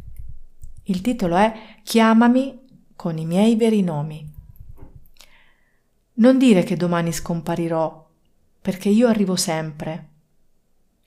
Il 0.85 1.01
titolo 1.01 1.35
è 1.35 1.53
Chiamami 1.83 2.65
con 2.95 3.19
i 3.19 3.25
miei 3.25 3.55
veri 3.55 3.83
nomi. 3.83 4.33
Non 6.13 6.39
dire 6.39 6.63
che 6.63 6.75
domani 6.75 7.11
scomparirò, 7.11 8.09
perché 8.59 8.89
io 8.89 9.07
arrivo 9.07 9.35
sempre. 9.35 10.07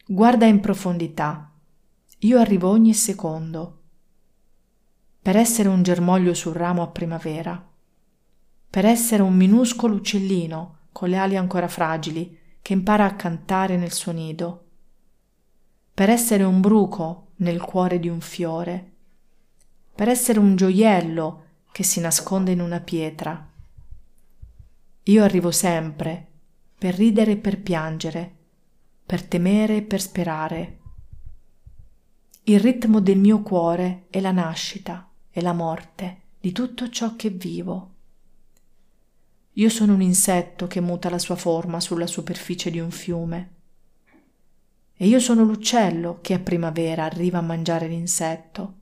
Guarda 0.06 0.46
in 0.46 0.60
profondità, 0.60 1.49
io 2.22 2.38
arrivo 2.38 2.68
ogni 2.68 2.92
secondo. 2.92 3.78
Per 5.22 5.36
essere 5.36 5.70
un 5.70 5.82
germoglio 5.82 6.34
sul 6.34 6.52
ramo 6.52 6.82
a 6.82 6.88
primavera, 6.88 7.66
per 8.68 8.84
essere 8.84 9.22
un 9.22 9.34
minuscolo 9.34 9.94
uccellino 9.94 10.78
con 10.92 11.08
le 11.08 11.16
ali 11.16 11.36
ancora 11.36 11.66
fragili, 11.66 12.38
che 12.60 12.74
impara 12.74 13.06
a 13.06 13.14
cantare 13.14 13.78
nel 13.78 13.92
suo 13.92 14.12
nido, 14.12 14.64
per 15.94 16.10
essere 16.10 16.44
un 16.44 16.60
bruco 16.60 17.28
nel 17.36 17.62
cuore 17.62 17.98
di 17.98 18.08
un 18.08 18.20
fiore, 18.20 18.92
per 19.94 20.08
essere 20.08 20.38
un 20.38 20.56
gioiello 20.56 21.44
che 21.72 21.82
si 21.82 22.00
nasconde 22.00 22.52
in 22.52 22.60
una 22.60 22.80
pietra. 22.80 23.50
Io 25.04 25.24
arrivo 25.24 25.50
sempre 25.50 26.26
per 26.76 26.94
ridere 26.94 27.32
e 27.32 27.36
per 27.38 27.60
piangere, 27.60 28.36
per 29.06 29.22
temere 29.22 29.76
e 29.76 29.82
per 29.82 30.02
sperare. 30.02 30.79
Il 32.44 32.58
ritmo 32.58 33.00
del 33.00 33.18
mio 33.18 33.42
cuore 33.42 34.06
è 34.08 34.18
la 34.18 34.32
nascita 34.32 35.08
e 35.30 35.42
la 35.42 35.52
morte 35.52 36.22
di 36.40 36.52
tutto 36.52 36.88
ciò 36.88 37.14
che 37.14 37.28
vivo. 37.28 37.94
Io 39.54 39.68
sono 39.68 39.92
un 39.92 40.00
insetto 40.00 40.66
che 40.66 40.80
muta 40.80 41.10
la 41.10 41.18
sua 41.18 41.36
forma 41.36 41.80
sulla 41.80 42.06
superficie 42.06 42.70
di 42.70 42.80
un 42.80 42.90
fiume. 42.90 43.54
E 44.94 45.06
io 45.06 45.20
sono 45.20 45.44
l'uccello 45.44 46.20
che 46.22 46.32
a 46.32 46.38
primavera 46.38 47.04
arriva 47.04 47.38
a 47.38 47.42
mangiare 47.42 47.88
l'insetto. 47.88 48.74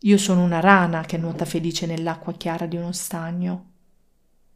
Io 0.00 0.18
sono 0.18 0.42
una 0.42 0.60
rana 0.60 1.02
che 1.02 1.18
nuota 1.18 1.44
felice 1.44 1.84
nell'acqua 1.84 2.32
chiara 2.32 2.66
di 2.66 2.76
uno 2.76 2.92
stagno. 2.92 3.72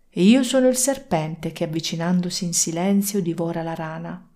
E 0.08 0.22
io 0.22 0.42
sono 0.42 0.68
il 0.68 0.76
serpente 0.76 1.52
che 1.52 1.64
avvicinandosi 1.64 2.44
in 2.44 2.54
silenzio 2.54 3.20
divora 3.20 3.62
la 3.62 3.74
rana. 3.74 4.29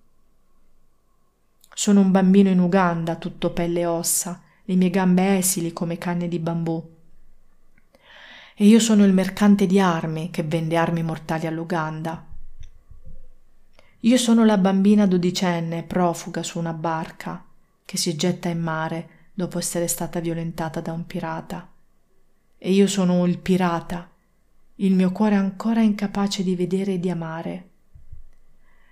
Sono 1.74 2.00
un 2.00 2.10
bambino 2.10 2.48
in 2.48 2.60
Uganda, 2.60 3.16
tutto 3.16 3.50
pelle 3.50 3.80
e 3.80 3.86
ossa, 3.86 4.40
le 4.64 4.74
mie 4.76 4.90
gambe 4.90 5.36
esili 5.36 5.72
come 5.72 5.98
canne 5.98 6.28
di 6.28 6.38
bambù 6.38 6.92
e 8.56 8.66
io 8.66 8.78
sono 8.78 9.04
il 9.04 9.12
mercante 9.12 9.66
di 9.66 9.80
armi 9.80 10.30
che 10.30 10.44
vende 10.44 10.76
armi 10.76 11.02
mortali 11.02 11.46
all'Uganda. 11.46 12.24
Io 14.00 14.16
sono 14.16 14.44
la 14.44 14.58
bambina 14.58 15.06
dodicenne 15.06 15.82
profuga 15.82 16.42
su 16.44 16.58
una 16.58 16.72
barca 16.72 17.44
che 17.84 17.96
si 17.96 18.14
getta 18.14 18.48
in 18.48 18.60
mare 18.60 19.08
dopo 19.34 19.58
essere 19.58 19.88
stata 19.88 20.20
violentata 20.20 20.80
da 20.80 20.92
un 20.92 21.04
pirata. 21.04 21.68
E 22.56 22.70
io 22.70 22.86
sono 22.86 23.26
il 23.26 23.38
pirata, 23.38 24.08
il 24.76 24.94
mio 24.94 25.10
cuore 25.10 25.34
ancora 25.34 25.80
incapace 25.80 26.44
di 26.44 26.54
vedere 26.54 26.94
e 26.94 27.00
di 27.00 27.10
amare. 27.10 27.68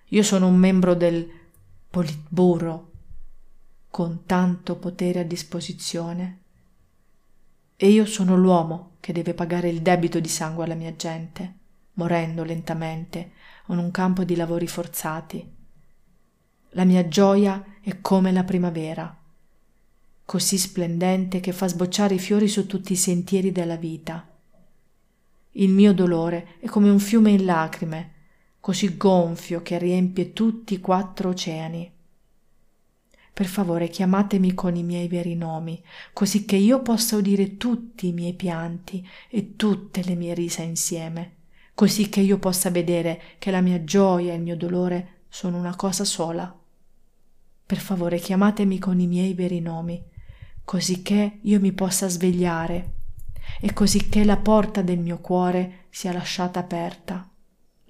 Io 0.08 0.22
sono 0.24 0.48
un 0.48 0.56
membro 0.56 0.94
del 0.94 1.30
Politburo 1.92 2.90
con 3.90 4.24
tanto 4.24 4.76
potere 4.76 5.20
a 5.20 5.24
disposizione. 5.24 6.40
E 7.76 7.90
io 7.90 8.06
sono 8.06 8.34
l'uomo 8.34 8.92
che 8.98 9.12
deve 9.12 9.34
pagare 9.34 9.68
il 9.68 9.82
debito 9.82 10.18
di 10.18 10.28
sangue 10.28 10.64
alla 10.64 10.74
mia 10.74 10.96
gente, 10.96 11.56
morendo 11.92 12.44
lentamente 12.44 13.32
in 13.66 13.76
un 13.76 13.90
campo 13.90 14.24
di 14.24 14.36
lavori 14.36 14.66
forzati. 14.66 15.46
La 16.70 16.84
mia 16.84 17.06
gioia 17.08 17.62
è 17.82 18.00
come 18.00 18.32
la 18.32 18.44
primavera, 18.44 19.14
così 20.24 20.56
splendente 20.56 21.40
che 21.40 21.52
fa 21.52 21.68
sbocciare 21.68 22.14
i 22.14 22.18
fiori 22.18 22.48
su 22.48 22.66
tutti 22.66 22.94
i 22.94 22.96
sentieri 22.96 23.52
della 23.52 23.76
vita. 23.76 24.26
Il 25.50 25.68
mio 25.68 25.92
dolore 25.92 26.56
è 26.58 26.68
come 26.68 26.88
un 26.88 26.98
fiume 26.98 27.32
in 27.32 27.44
lacrime, 27.44 28.12
così 28.62 28.96
gonfio 28.96 29.60
che 29.60 29.76
riempie 29.76 30.32
tutti 30.32 30.74
i 30.74 30.78
quattro 30.78 31.30
oceani. 31.30 31.90
Per 33.32 33.46
favore 33.46 33.88
chiamatemi 33.88 34.54
con 34.54 34.76
i 34.76 34.84
miei 34.84 35.08
veri 35.08 35.34
nomi, 35.34 35.82
così 36.12 36.44
che 36.44 36.54
io 36.54 36.80
possa 36.80 37.16
udire 37.16 37.56
tutti 37.56 38.06
i 38.06 38.12
miei 38.12 38.34
pianti 38.34 39.04
e 39.28 39.56
tutte 39.56 40.04
le 40.04 40.14
mie 40.14 40.32
risa 40.34 40.62
insieme, 40.62 41.38
così 41.74 42.08
che 42.08 42.20
io 42.20 42.38
possa 42.38 42.70
vedere 42.70 43.20
che 43.40 43.50
la 43.50 43.60
mia 43.60 43.82
gioia 43.82 44.32
e 44.32 44.36
il 44.36 44.42
mio 44.42 44.56
dolore 44.56 45.22
sono 45.28 45.58
una 45.58 45.74
cosa 45.74 46.04
sola. 46.04 46.56
Per 47.66 47.78
favore 47.78 48.20
chiamatemi 48.20 48.78
con 48.78 49.00
i 49.00 49.08
miei 49.08 49.34
veri 49.34 49.58
nomi, 49.58 50.00
così 50.64 51.02
che 51.02 51.40
io 51.42 51.58
mi 51.58 51.72
possa 51.72 52.08
svegliare 52.08 52.92
e 53.60 53.72
così 53.72 54.08
che 54.08 54.22
la 54.22 54.36
porta 54.36 54.82
del 54.82 55.00
mio 55.00 55.18
cuore 55.18 55.86
sia 55.90 56.12
lasciata 56.12 56.60
aperta, 56.60 57.28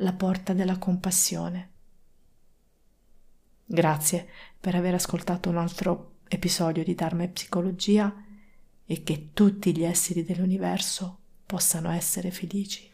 la 0.03 0.13
porta 0.13 0.53
della 0.53 0.79
compassione. 0.79 1.71
Grazie 3.65 4.29
per 4.61 4.75
aver 4.75 4.95
ascoltato 4.95 5.49
un 5.49 5.57
altro 5.57 6.17
episodio 6.29 6.85
di 6.85 6.95
Dharma 6.95 7.23
e 7.23 7.29
Psicologia 7.29 8.15
e 8.85 9.03
che 9.03 9.31
tutti 9.33 9.75
gli 9.75 9.85
esseri 9.85 10.25
dell'universo 10.25 11.19
possano 11.47 11.91
essere 11.91 12.31
felici. 12.31 12.92